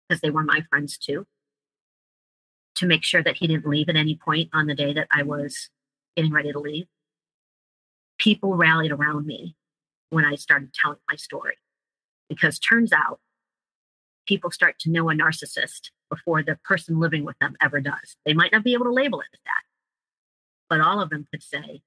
[0.08, 1.26] because they were my friends too,
[2.76, 5.22] to make sure that he didn't leave at any point on the day that I
[5.22, 5.70] was
[6.16, 6.86] getting ready to leave.
[8.18, 9.56] People rallied around me
[10.10, 11.56] when I started telling my story
[12.28, 13.20] because turns out
[14.26, 18.16] people start to know a narcissist before the person living with them ever does.
[18.24, 19.62] They might not be able to label it as that,
[20.68, 21.82] but all of them could say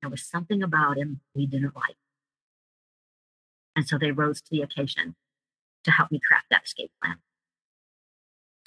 [0.00, 1.96] there was something about him we didn't like.
[3.76, 5.14] And so they rose to the occasion
[5.84, 7.16] to help me craft that escape plan.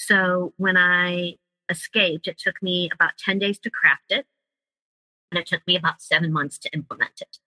[0.06, 1.36] So when I
[1.70, 4.26] escaped, it took me about 10 days to craft it,
[5.32, 7.38] and it took me about seven months to implement it.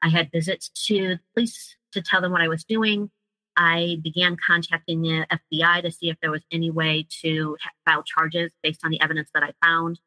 [0.00, 3.10] I had visits to the police to tell them what I was doing.
[3.56, 8.52] I began contacting the FBI to see if there was any way to file charges
[8.62, 10.00] based on the evidence that I found.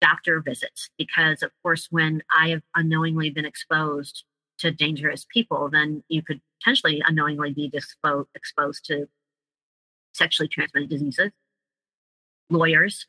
[0.00, 4.24] Doctor visits, because of course, when I have unknowingly been exposed
[4.58, 7.70] to dangerous people, then you could potentially unknowingly be
[8.34, 9.06] exposed to
[10.14, 11.30] sexually transmitted diseases,
[12.48, 13.06] lawyers,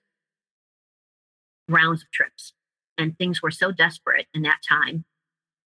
[1.69, 2.53] rounds of trips.
[2.97, 5.05] And things were so desperate in that time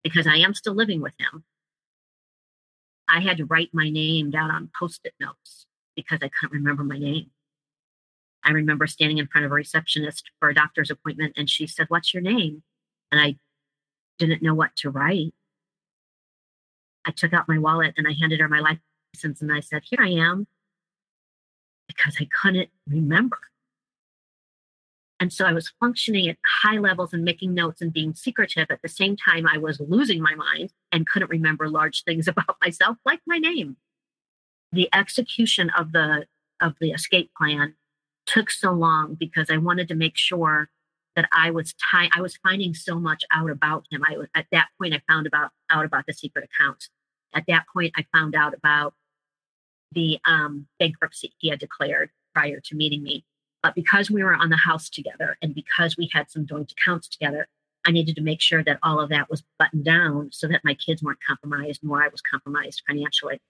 [0.02, 1.44] because I am still living with him.
[3.08, 5.66] I had to write my name down on post it notes
[5.96, 7.30] because I couldn't remember my name.
[8.42, 11.86] I remember standing in front of a receptionist for a doctor's appointment and she said,
[11.88, 12.62] What's your name?
[13.10, 13.36] And I
[14.18, 15.32] didn't know what to write.
[17.06, 20.00] I took out my wallet and I handed her my license and I said, Here
[20.02, 20.46] I am
[21.88, 23.38] because I couldn't remember.
[25.20, 28.66] And so I was functioning at high levels and making notes and being secretive.
[28.70, 32.56] At the same time, I was losing my mind and couldn't remember large things about
[32.62, 33.76] myself, like my name.
[34.72, 36.26] The execution of the
[36.60, 37.74] of the escape plan
[38.26, 40.70] took so long because I wanted to make sure
[41.14, 44.02] that I was ty- I was finding so much out about him.
[44.08, 46.88] I was at that point I found about out about the secret account.
[47.34, 48.94] At that point, I found out about
[49.94, 53.24] the um, bankruptcy he had declared prior to meeting me.
[53.62, 57.08] But because we were on the house together and because we had some joint accounts
[57.08, 57.48] together,
[57.86, 60.74] I needed to make sure that all of that was buttoned down so that my
[60.74, 63.40] kids weren't compromised, nor I was compromised financially.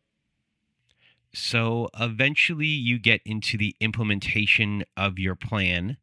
[1.34, 5.96] So eventually you get into the implementation of your plan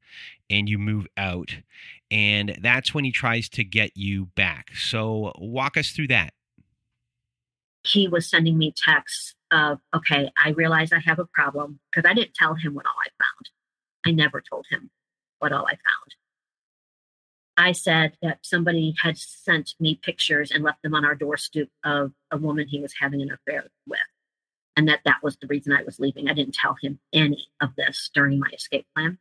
[0.49, 1.55] and you move out.
[2.09, 4.75] And that's when he tries to get you back.
[4.75, 6.33] So walk us through that.
[7.83, 12.13] He was sending me texts of, okay, I realize I have a problem because I
[12.13, 13.49] didn't tell him what all I found.
[14.05, 14.89] I never told him
[15.39, 16.15] what all I found.
[17.57, 22.11] I said that somebody had sent me pictures and left them on our doorstep of
[22.31, 23.99] a woman he was having an affair with,
[24.77, 26.29] and that that was the reason I was leaving.
[26.29, 29.19] I didn't tell him any of this during my escape plan.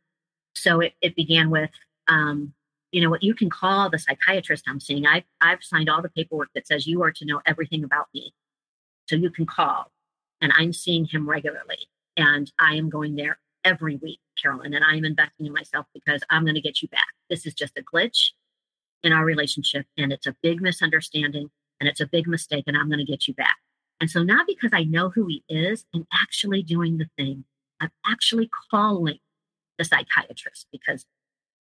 [0.55, 1.71] So it, it began with
[2.07, 2.53] um,
[2.91, 5.05] you know what, you can call the psychiatrist I'm seeing.
[5.05, 8.33] I've, I've signed all the paperwork that says you are to know everything about me.
[9.07, 9.91] So you can call.
[10.41, 11.87] And I'm seeing him regularly.
[12.17, 14.73] And I am going there every week, Carolyn.
[14.73, 17.07] And I am investing in myself because I'm going to get you back.
[17.29, 18.31] This is just a glitch
[19.03, 19.85] in our relationship.
[19.97, 22.65] And it's a big misunderstanding and it's a big mistake.
[22.67, 23.57] And I'm going to get you back.
[23.99, 27.45] And so, now because I know who he is, I'm actually doing the thing.
[27.79, 29.19] I'm actually calling
[29.77, 31.05] the psychiatrist because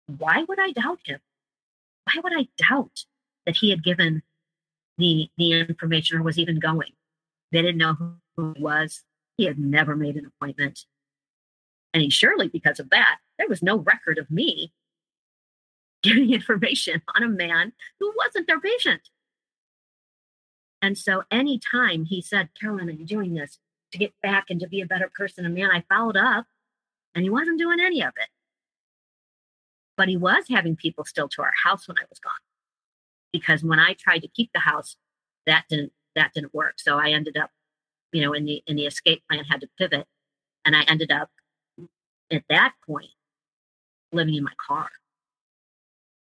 [0.06, 1.20] why would I doubt him?
[2.04, 3.04] Why would I doubt
[3.44, 4.22] that he had given
[4.98, 6.92] the the information or was even going?
[7.52, 9.02] They didn't know who he was.
[9.36, 10.80] He had never made an appointment.
[11.92, 14.72] And he surely, because of that, there was no record of me
[16.02, 19.02] giving information on a man who wasn't their patient.
[20.82, 23.58] And so anytime he said, Carolyn, I'm doing this
[23.92, 26.46] to get back and to be a better person, and man, I followed up
[27.14, 28.28] and he wasn't doing any of it.
[29.96, 32.32] But he was having people still to our house when I was gone.
[33.32, 34.96] Because when I tried to keep the house,
[35.46, 36.74] that didn't that didn't work.
[36.78, 37.50] So I ended up,
[38.12, 40.06] you know, in the in the escape plan had to pivot.
[40.64, 41.30] And I ended up
[42.30, 43.10] at that point
[44.12, 44.88] living in my car.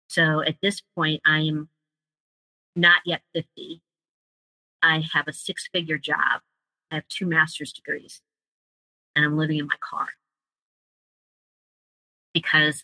[0.07, 1.69] So at this point, I am
[2.75, 3.81] not yet 50.
[4.81, 6.41] I have a six figure job.
[6.91, 8.21] I have two master's degrees,
[9.15, 10.07] and I'm living in my car.
[12.33, 12.83] Because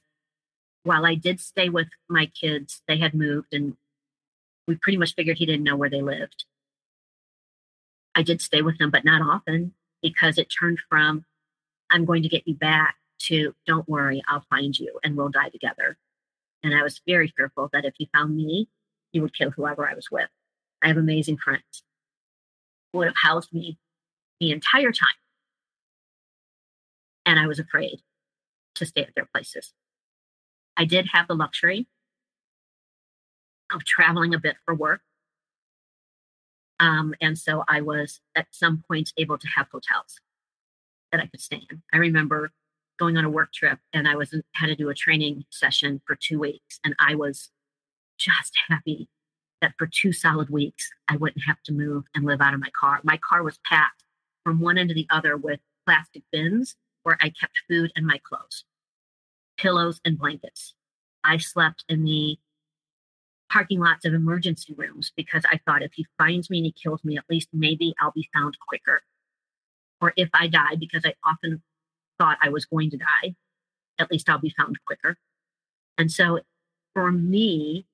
[0.83, 3.75] while I did stay with my kids, they had moved and
[4.67, 6.45] we pretty much figured he didn't know where they lived.
[8.17, 11.23] I did stay with them, but not often because it turned from,
[11.91, 15.49] I'm going to get you back to, don't worry, I'll find you and we'll die
[15.49, 15.97] together.
[16.63, 18.69] And I was very fearful that if he found me,
[19.11, 20.29] he would kill whoever I was with.
[20.83, 21.83] I have amazing friends
[22.91, 23.77] who would have housed me
[24.39, 25.09] the entire time.
[27.23, 28.01] And I was afraid
[28.75, 29.73] to stay at their places.
[30.75, 31.85] I did have the luxury
[33.71, 35.01] of traveling a bit for work.
[36.79, 40.19] Um, and so I was at some point able to have hotels
[41.11, 41.81] that I could stay in.
[41.93, 42.51] I remember
[42.99, 46.15] going on a work trip and I was had to do a training session for
[46.15, 46.79] two weeks.
[46.83, 47.49] And I was
[48.17, 49.09] just happy
[49.61, 52.71] that for two solid weeks I wouldn't have to move and live out of my
[52.79, 52.99] car.
[53.03, 54.03] My car was packed
[54.43, 58.19] from one end to the other with plastic bins where I kept food and my
[58.23, 58.65] clothes
[59.57, 60.73] pillows, and blankets.
[61.23, 62.37] I slept in the
[63.49, 67.03] parking lots of emergency rooms because I thought if he finds me and he kills
[67.03, 69.01] me, at least maybe I'll be found quicker.
[70.01, 71.61] Or if I die, because I often
[72.19, 73.35] thought I was going to die,
[73.99, 75.17] at least I'll be found quicker.
[75.97, 76.39] And so
[76.93, 77.85] for me,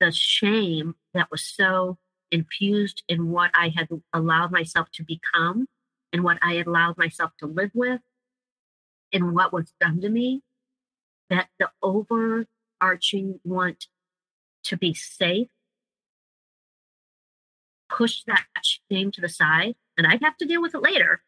[0.00, 1.98] the shame that was so
[2.30, 5.68] infused in what I had allowed myself to become
[6.12, 8.00] and what I had allowed myself to live with
[9.12, 10.42] and what was done to me
[11.30, 13.86] that the overarching want
[14.68, 15.48] to be safe.
[17.88, 21.22] Push that shame to the side and i'd have to deal with it later.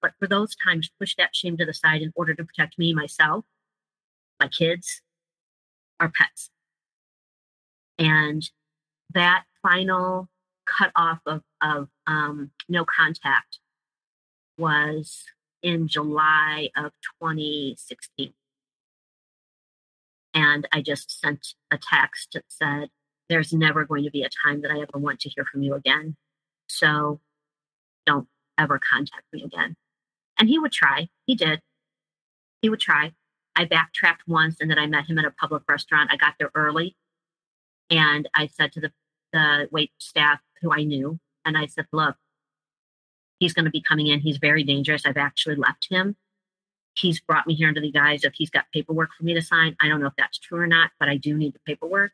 [0.00, 2.94] But for those times push that shame to the side in order to protect me
[2.94, 3.44] myself
[4.40, 5.02] my kids
[6.00, 6.50] our pets.
[7.98, 8.48] And
[9.12, 10.28] that final
[10.66, 13.60] cut off of, of um, no contact
[14.58, 15.24] was
[15.62, 16.92] in july of
[17.22, 18.32] 2016
[20.34, 22.90] and I just sent a text that said,
[23.28, 25.74] There's never going to be a time that I ever want to hear from you
[25.74, 26.16] again.
[26.68, 27.20] So
[28.04, 28.26] don't
[28.58, 29.76] ever contact me again.
[30.38, 31.08] And he would try.
[31.26, 31.60] He did.
[32.60, 33.12] He would try.
[33.56, 36.10] I backtracked once and then I met him at a public restaurant.
[36.12, 36.96] I got there early
[37.90, 38.92] and I said to the,
[39.32, 42.16] the wait staff who I knew, and I said, Look,
[43.38, 44.20] he's going to be coming in.
[44.20, 45.06] He's very dangerous.
[45.06, 46.16] I've actually left him
[46.94, 49.76] he's brought me here under the guise of he's got paperwork for me to sign.
[49.80, 52.12] I don't know if that's true or not, but I do need the paperwork.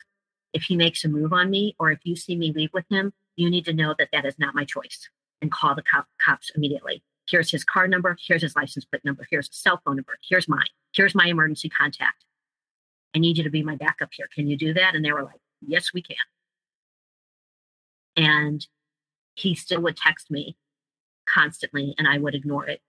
[0.52, 3.12] If he makes a move on me or if you see me leave with him,
[3.36, 5.08] you need to know that that is not my choice
[5.40, 7.02] and call the cop, cops immediately.
[7.28, 8.16] Here's his card number.
[8.26, 9.26] Here's his license plate number.
[9.30, 10.18] Here's his cell phone number.
[10.28, 10.66] Here's mine.
[10.92, 12.24] Here's my emergency contact.
[13.14, 14.28] I need you to be my backup here.
[14.34, 14.94] Can you do that?
[14.94, 16.16] And they were like, yes, we can.
[18.16, 18.66] And
[19.34, 20.56] he still would text me
[21.26, 22.80] constantly and I would ignore it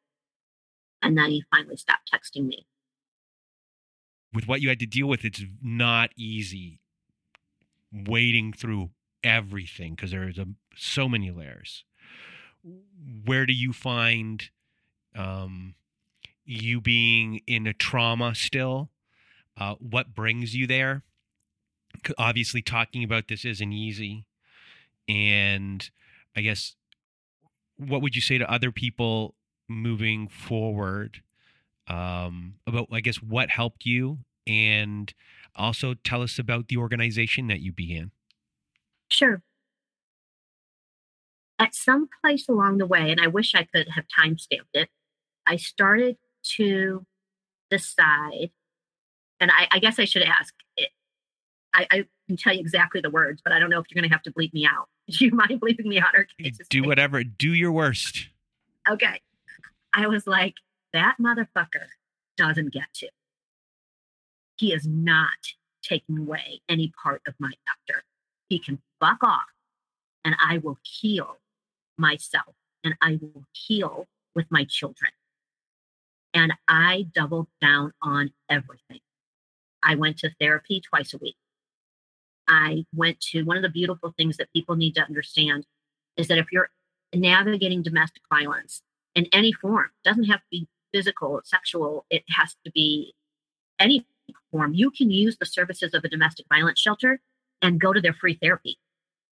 [1.01, 2.65] and then he finally stopped texting me.
[4.33, 6.79] With what you had to deal with, it's not easy
[7.91, 8.91] wading through
[9.23, 11.83] everything because there's a, so many layers.
[13.25, 14.49] Where do you find
[15.15, 15.75] um,
[16.45, 18.89] you being in a trauma still?
[19.57, 21.03] Uh, what brings you there?
[22.17, 24.25] Obviously, talking about this isn't easy.
[25.09, 25.89] And
[26.35, 26.75] I guess,
[27.77, 29.35] what would you say to other people
[29.72, 31.22] moving forward
[31.88, 35.14] um, about, I guess, what helped you and
[35.56, 38.11] also tell us about the organization that you began.
[39.10, 39.41] Sure.
[41.60, 44.89] At some place along the way, and I wish I could have time stamped it,
[45.45, 46.18] I started
[46.56, 47.06] to
[47.69, 48.52] decide,
[49.39, 50.53] and I, I guess I should ask.
[50.77, 50.89] It,
[51.73, 54.10] I, I, can tell you exactly the words, but I don't know if you're going
[54.10, 54.88] to have to bleep me out.
[55.10, 56.15] Do you mind bleeping me out?
[56.15, 56.26] Or
[56.69, 57.23] do whatever.
[57.23, 58.30] Do your worst.
[58.89, 59.19] Okay.
[59.93, 60.55] I was like,
[60.93, 61.88] that motherfucker
[62.38, 63.09] doesn't get to.
[64.57, 65.30] He is not
[65.81, 68.03] taking away any part of my doctor.
[68.49, 69.49] He can fuck off
[70.23, 71.38] and I will heal
[71.97, 75.11] myself and I will heal with my children.
[76.34, 78.99] And I doubled down on everything.
[79.84, 81.35] I went to therapy twice a week.
[82.47, 85.65] I went to one of the beautiful things that people need to understand
[86.18, 86.69] is that if you're
[87.13, 88.81] navigating domestic violence
[89.15, 93.13] in any form, It doesn't have to be physical, sexual, it has to be
[93.79, 94.05] any
[94.51, 94.73] form.
[94.73, 97.19] You can use the services of a domestic violence shelter
[97.61, 98.79] and go to their free therapy.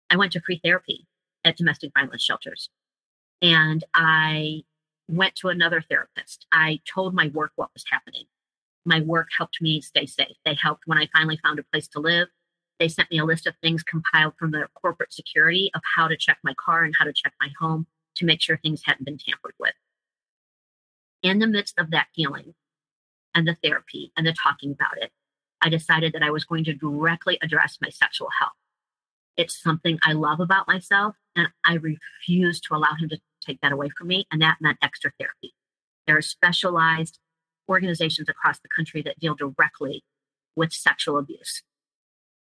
[0.10, 1.08] I went to free therapy
[1.44, 2.70] at domestic violence shelters.
[3.42, 4.64] And I
[5.08, 6.48] went to another therapist.
[6.52, 8.26] I told my work what was happening.
[8.86, 10.38] My work helped me stay safe.
[10.46, 12.30] They helped when I finally found a place to live.
[12.80, 16.18] They sent me a list of things compiled from the corporate security of how to
[16.18, 17.88] check my car and how to check my home
[18.18, 19.74] to make sure things hadn't been tampered with.
[21.24, 22.54] In the midst of that healing
[23.34, 25.12] and the therapy and the talking about it,
[25.62, 28.52] I decided that I was going to directly address my sexual health.
[29.36, 33.72] It's something I love about myself, and I refuse to allow him to take that
[33.72, 34.28] away from me.
[34.32, 35.54] And that meant extra therapy.
[36.06, 37.20] There are specialized
[37.70, 40.04] organizations across the country that deal directly
[40.56, 41.62] with sexual abuse.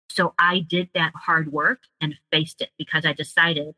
[0.09, 3.75] So I did that hard work and faced it because I decided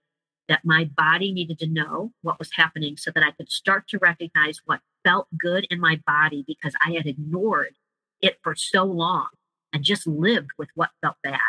[0.49, 3.99] that my body needed to know what was happening so that I could start to
[3.99, 7.75] recognize what felt good in my body because I had ignored
[8.21, 9.27] it for so long
[9.71, 11.39] and just lived with what felt bad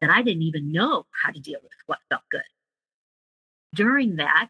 [0.00, 2.42] that I didn't even know how to deal with what felt good.
[3.74, 4.48] During that,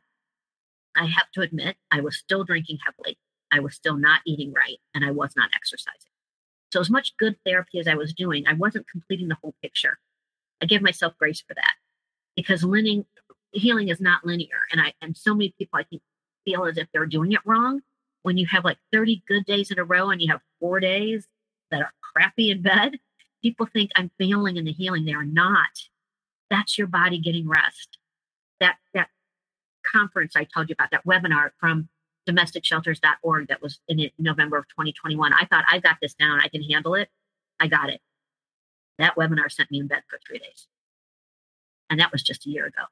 [0.97, 3.18] I have to admit, I was still drinking heavily.
[3.52, 6.10] I was still not eating right, and I was not exercising.
[6.72, 9.98] So, as much good therapy as I was doing, I wasn't completing the whole picture.
[10.60, 11.74] I give myself grace for that
[12.36, 13.06] because living,
[13.55, 14.66] healing is not linear.
[14.72, 16.02] And I and so many people I think
[16.44, 17.81] feel as if they're doing it wrong.
[18.22, 21.26] When you have like 30 good days in a row and you have four days
[21.70, 22.98] that are crappy in bed,
[23.43, 25.05] people think I'm failing in the healing.
[25.05, 25.89] They are not.
[26.51, 27.98] That's your body getting rest.
[28.60, 29.09] That that
[29.85, 31.89] conference I told you about, that webinar from
[32.28, 35.32] domesticshelters.org that was in November of 2021.
[35.32, 36.40] I thought I got this down.
[36.40, 37.10] I can handle it.
[37.60, 38.01] I got it.
[38.98, 40.66] That webinar sent me in bed for three days.
[41.90, 42.85] And that was just a year ago.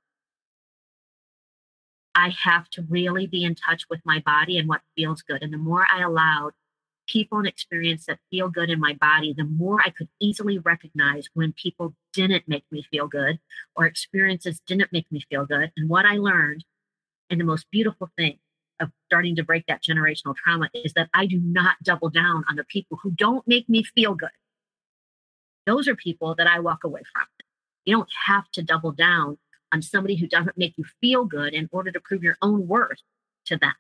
[2.14, 5.42] I have to really be in touch with my body and what feels good.
[5.42, 6.52] And the more I allowed
[7.08, 11.28] people and experience that feel good in my body, the more I could easily recognize
[11.34, 13.38] when people didn't make me feel good
[13.74, 15.72] or experiences didn't make me feel good.
[15.76, 16.64] And what I learned,
[17.30, 18.38] and the most beautiful thing
[18.80, 22.56] of starting to break that generational trauma, is that I do not double down on
[22.56, 24.30] the people who don't make me feel good.
[25.66, 27.24] Those are people that I walk away from.
[27.84, 29.38] You don't have to double down
[29.72, 33.00] on somebody who doesn't make you feel good in order to prove your own worth
[33.46, 33.72] to them.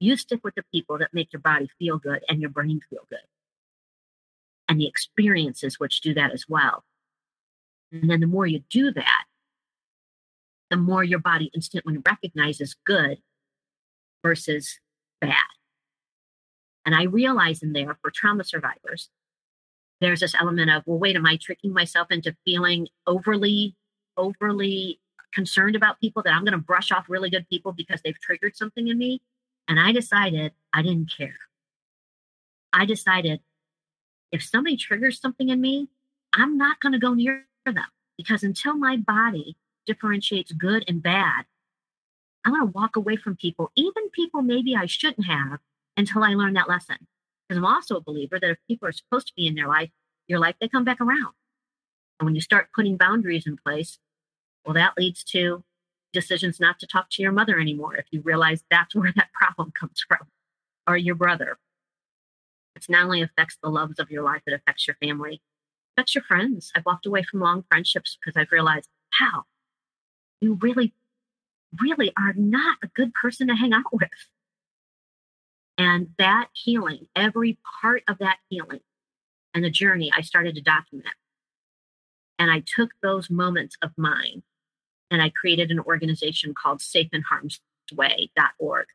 [0.00, 3.06] You stick with the people that make your body feel good and your brain feel
[3.08, 3.20] good.
[4.68, 6.84] And the experiences which do that as well.
[7.92, 9.24] And then the more you do that,
[10.70, 13.18] the more your body instantly recognizes good
[14.24, 14.80] versus
[15.20, 15.36] bad.
[16.84, 19.08] And I realize in there for trauma survivors,
[20.00, 23.76] there's this element of, well, wait, am I tricking myself into feeling overly,
[24.16, 25.00] overly
[25.36, 28.56] concerned about people that I'm going to brush off really good people because they've triggered
[28.56, 29.20] something in me?
[29.68, 31.36] And I decided I didn't care.
[32.72, 33.40] I decided
[34.32, 35.88] if somebody triggers something in me,
[36.32, 37.76] I'm not going to go near them
[38.16, 39.56] because until my body
[39.86, 41.44] differentiates good and bad,
[42.44, 45.58] I'm going to walk away from people, even people maybe I shouldn't have,
[45.96, 46.96] until I learn that lesson.
[47.48, 49.90] Because I'm also a believer that if people are supposed to be in their life,
[50.28, 51.34] your life, they come back around.
[52.18, 53.98] And when you start putting boundaries in place,
[54.66, 55.62] well, that leads to
[56.12, 59.72] decisions not to talk to your mother anymore if you realize that's where that problem
[59.78, 60.26] comes from,
[60.86, 61.58] or your brother.
[62.74, 65.40] It not only affects the loves of your life, it affects your family, it
[65.96, 66.72] affects your friends.
[66.74, 69.44] I've walked away from long friendships because I've realized, how
[70.40, 70.92] you really,
[71.80, 74.10] really are not a good person to hang out with.
[75.78, 78.80] And that healing, every part of that healing
[79.54, 81.14] and the journey, I started to document.
[82.38, 84.42] And I took those moments of mine
[85.10, 88.86] and I created an organization called safeinharmsway.org.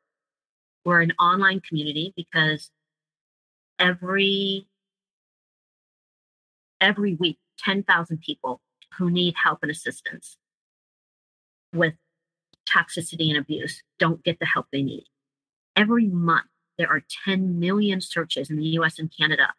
[0.84, 2.72] We're an online community because
[3.80, 4.68] every
[6.80, 8.62] every week 10,000 people
[8.98, 10.38] who need help and assistance
[11.74, 11.94] with
[12.68, 15.06] toxicity and abuse don't get the help they need.
[15.76, 16.48] Every month,
[16.78, 19.54] there are 10 million searches in the US and Canada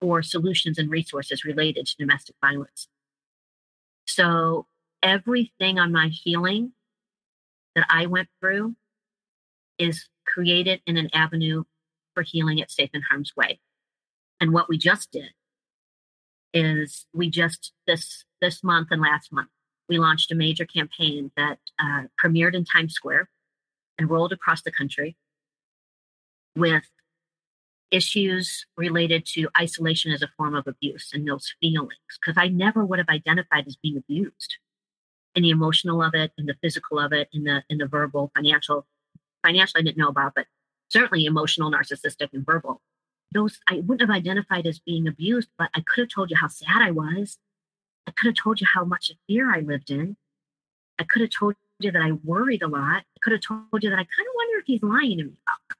[0.00, 2.88] for solutions and resources related to domestic violence.
[4.06, 4.66] So,
[5.02, 6.72] everything on my healing
[7.74, 8.74] that I went through
[9.78, 11.64] is created in an avenue
[12.14, 13.60] for healing at Safe in Harm's Way.
[14.40, 15.30] And what we just did
[16.52, 19.48] is we just this this month and last month
[19.88, 23.28] we launched a major campaign that uh, premiered in Times Square
[23.98, 25.16] and rolled across the country
[26.56, 26.84] with
[27.90, 32.84] issues related to isolation as a form of abuse and those feelings because I never
[32.84, 34.56] would have identified as being abused
[35.36, 38.32] in the emotional of it in the physical of it in the in the verbal
[38.34, 38.86] financial
[39.44, 40.46] financial I didn't know about but
[40.88, 42.80] certainly emotional narcissistic and verbal.
[43.32, 46.48] Those I wouldn't have identified as being abused but I could have told you how
[46.48, 47.38] sad I was.
[48.08, 50.16] I could have told you how much of fear I lived in.
[50.98, 53.02] I could have told you that I worried a lot.
[53.02, 55.32] I could have told you that I kind of wonder if he's lying to me.
[55.46, 55.76] About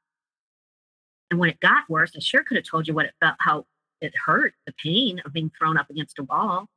[1.30, 3.66] and when it got worse, I sure could have told you what it felt, how
[4.00, 6.68] it hurt, the pain of being thrown up against a wall,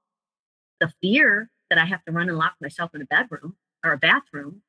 [0.80, 3.98] the fear that I have to run and lock myself in a bedroom or a
[3.98, 4.62] bathroom.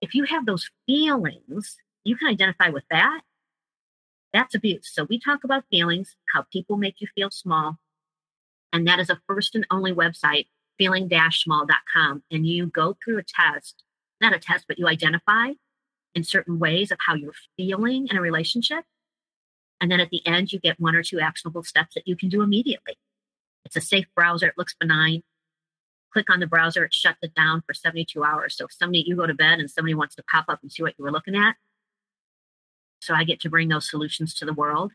[0.00, 3.20] If you have those feelings, you can identify with that.
[4.32, 4.90] That's abuse.
[4.92, 7.78] So we talk about feelings, how people make you feel small.
[8.72, 10.46] And that is a first and only website,
[10.78, 12.22] feeling-small.com.
[12.30, 13.84] And you go through a test,
[14.20, 15.52] not a test, but you identify
[16.14, 18.84] in certain ways of how you're feeling in a relationship.
[19.80, 22.28] And then at the end, you get one or two actionable steps that you can
[22.28, 22.96] do immediately.
[23.64, 25.22] It's a safe browser, it looks benign.
[26.12, 28.56] Click on the browser, it shuts it down for 72 hours.
[28.56, 30.82] So if somebody, you go to bed and somebody wants to pop up and see
[30.82, 31.56] what you were looking at.
[33.00, 34.92] So I get to bring those solutions to the world.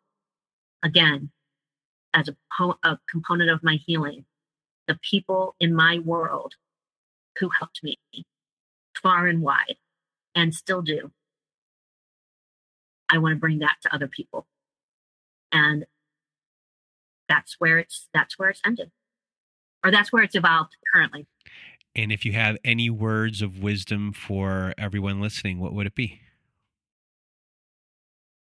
[0.83, 1.31] Again,
[2.13, 4.25] as a, a component of my healing,
[4.87, 6.53] the people in my world
[7.39, 7.97] who helped me
[9.01, 9.77] far and wide
[10.33, 11.11] and still do.
[13.09, 14.47] I want to bring that to other people.
[15.51, 15.85] And
[17.27, 18.91] that's where it's that's where it's ended.
[19.83, 21.27] Or that's where it's evolved currently.
[21.95, 26.19] And if you have any words of wisdom for everyone listening, what would it be?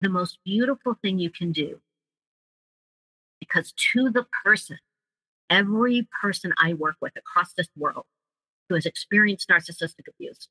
[0.01, 1.79] The most beautiful thing you can do,
[3.39, 4.79] because to the person,
[5.49, 8.05] every person I work with across this world
[8.69, 10.49] who has experienced narcissistic abuse,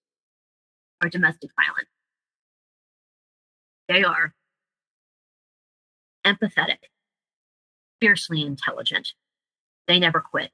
[1.03, 1.90] or domestic violence.
[3.89, 4.35] They are
[6.24, 6.78] empathetic,
[8.01, 9.12] fiercely intelligent.
[9.86, 10.51] They never quit,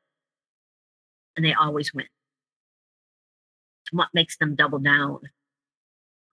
[1.37, 2.07] and they always win.
[3.91, 5.21] What makes them double down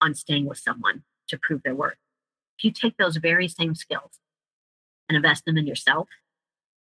[0.00, 1.98] on staying with someone to prove their worth.
[2.58, 4.18] If you take those very same skills
[5.08, 6.08] and invest them in yourself,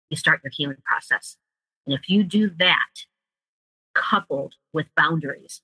[0.10, 1.38] you start your healing process.
[1.86, 3.06] And if you do that,
[3.94, 5.62] coupled with boundaries,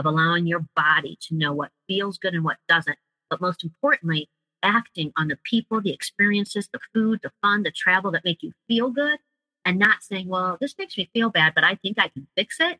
[0.00, 2.96] of allowing your body to know what feels good and what doesn't.
[3.28, 4.30] But most importantly,
[4.62, 8.52] acting on the people, the experiences, the food, the fun, the travel that make you
[8.66, 9.18] feel good
[9.64, 12.56] and not saying, well, this makes me feel bad, but I think I can fix
[12.60, 12.78] it.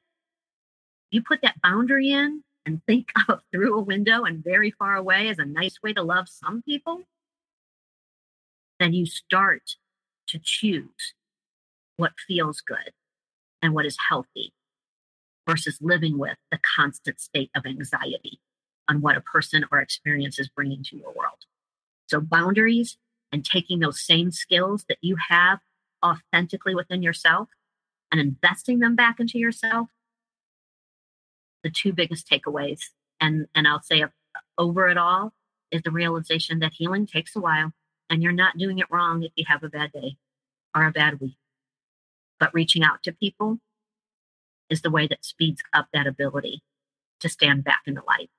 [1.10, 5.28] You put that boundary in and think of through a window and very far away
[5.28, 7.02] as a nice way to love some people,
[8.78, 9.76] then you start
[10.28, 11.14] to choose
[11.96, 12.92] what feels good
[13.60, 14.52] and what is healthy
[15.46, 18.40] versus living with the constant state of anxiety
[18.88, 21.44] on what a person or experience is bringing to your world.
[22.06, 22.96] So, boundaries
[23.32, 25.60] and taking those same skills that you have
[26.04, 27.48] authentically within yourself
[28.10, 29.88] and investing them back into yourself,
[31.62, 32.80] the two biggest takeaways.
[33.20, 34.04] And, and I'll say
[34.58, 35.32] over it all
[35.70, 37.72] is the realization that healing takes a while
[38.08, 40.16] and you're not doing it wrong if you have a bad day
[40.74, 41.36] or a bad week.
[42.38, 43.58] But reaching out to people
[44.68, 46.62] is the way that speeds up that ability
[47.20, 48.30] to stand back in the light.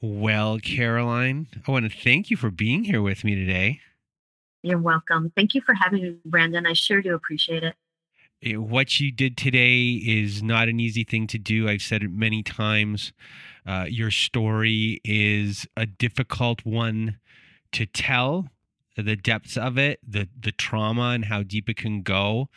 [0.00, 3.80] Well, Caroline, I want to thank you for being here with me today.
[4.62, 5.32] You're welcome.
[5.36, 6.66] Thank you for having me, Brandon.
[6.66, 7.74] I sure do appreciate it.
[8.42, 11.68] Eh, what you did today is not an easy thing to do.
[11.68, 13.12] I've said it many times.
[13.66, 17.18] Uh, your story is a difficult one
[17.72, 18.48] to tell
[19.02, 22.48] the depths of it, the the trauma and how deep it can go.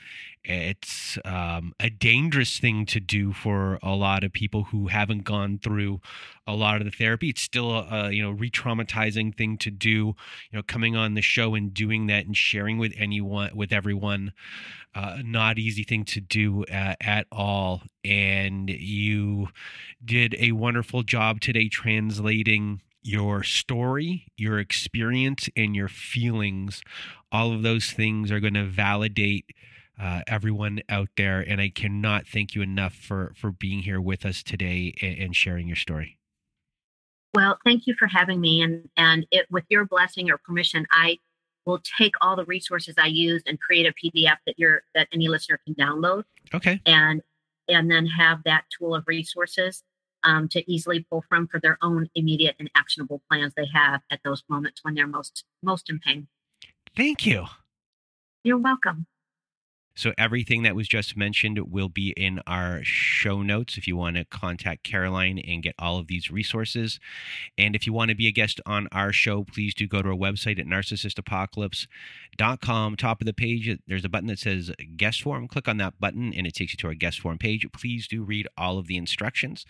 [0.43, 5.59] It's um, a dangerous thing to do for a lot of people who haven't gone
[5.59, 6.01] through
[6.47, 7.29] a lot of the therapy.
[7.29, 9.89] It's still a, you know re-traumatizing thing to do.
[9.89, 10.15] You
[10.53, 14.33] know, coming on the show and doing that and sharing with anyone with everyone,
[14.95, 17.83] uh, not easy thing to do at, at all.
[18.03, 19.49] And you
[20.03, 26.81] did a wonderful job today translating your story, your experience, and your feelings.
[27.31, 29.45] All of those things are going to validate
[29.99, 31.39] uh, everyone out there.
[31.41, 35.35] And I cannot thank you enough for for being here with us today and, and
[35.35, 36.17] sharing your story.
[37.33, 41.17] Well, thank you for having me, and and it, with your blessing or permission, I
[41.65, 45.27] will take all the resources I used and create a PDF that your that any
[45.27, 46.23] listener can download.
[46.53, 46.81] Okay.
[46.85, 47.21] And
[47.69, 49.83] and then have that tool of resources
[50.23, 54.19] um, to easily pull from for their own immediate and actionable plans they have at
[54.23, 56.27] those moments when they're most most in pain.
[56.95, 57.45] Thank you.
[58.43, 59.05] You're welcome.
[59.95, 64.15] So everything that was just mentioned will be in our show notes if you want
[64.15, 66.99] to contact Caroline and get all of these resources.
[67.57, 70.09] And if you want to be a guest on our show, please do go to
[70.09, 72.95] our website at narcissistapocalypse.com.
[72.95, 75.47] Top of the page, there's a button that says guest form.
[75.47, 77.65] Click on that button and it takes you to our guest form page.
[77.73, 79.65] Please do read all of the instructions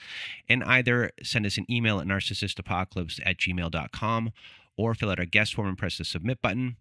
[0.48, 4.31] and either send us an email at narcissistapocalypse at gmail.com
[4.77, 6.77] or fill out our guest form and press the submit button.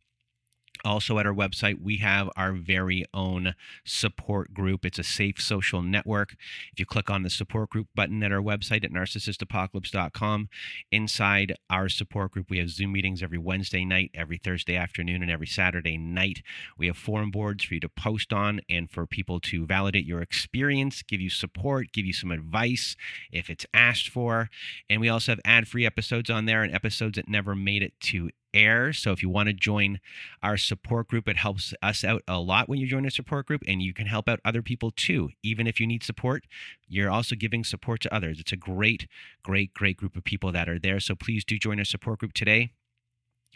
[0.85, 3.55] Also, at our website, we have our very own
[3.85, 4.85] support group.
[4.85, 6.37] It's a safe social network.
[6.73, 10.49] If you click on the support group button at our website at narcissistapocalypse.com,
[10.91, 15.31] inside our support group, we have Zoom meetings every Wednesday night, every Thursday afternoon, and
[15.31, 16.43] every Saturday night.
[16.79, 20.23] We have forum boards for you to post on and for people to validate your
[20.23, 22.97] experience, give you support, give you some advice
[23.31, 24.49] if it's asked for.
[24.89, 27.93] And we also have ad free episodes on there and episodes that never made it
[28.01, 28.93] to air.
[28.93, 30.01] So if you want to join
[30.43, 33.63] our support group, it helps us out a lot when you join a support group,
[33.67, 35.31] and you can help out other people too.
[35.43, 36.45] Even if you need support,
[36.89, 38.41] you're also giving support to others.
[38.41, 39.07] It's a great,
[39.43, 41.01] great, great group of people that are there.
[41.01, 42.73] So please do join our support group today.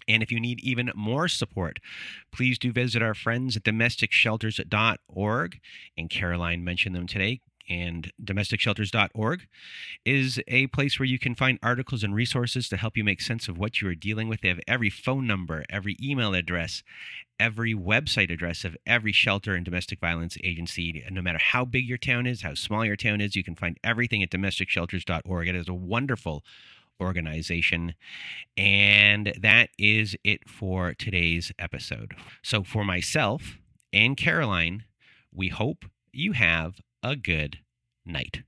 [0.07, 1.79] And if you need even more support,
[2.33, 5.61] please do visit our friends at domesticshelters.org.
[5.97, 9.47] And Caroline mentioned them today and domesticshelters.org
[10.05, 13.49] is a place where you can find articles and resources to help you make sense
[13.49, 14.41] of what you are dealing with.
[14.41, 16.83] They have every phone number, every email address,
[17.39, 21.03] every website address of every shelter and domestic violence agency.
[21.05, 23.55] And no matter how big your town is, how small your town is, you can
[23.55, 25.49] find everything at domesticshelters.org.
[25.49, 26.45] It is a wonderful
[27.01, 27.95] organization.
[28.57, 32.15] And that is it for today's episode.
[32.43, 33.59] So, for myself
[33.93, 34.85] and Caroline,
[35.33, 37.59] we hope you have a good
[38.07, 38.45] night.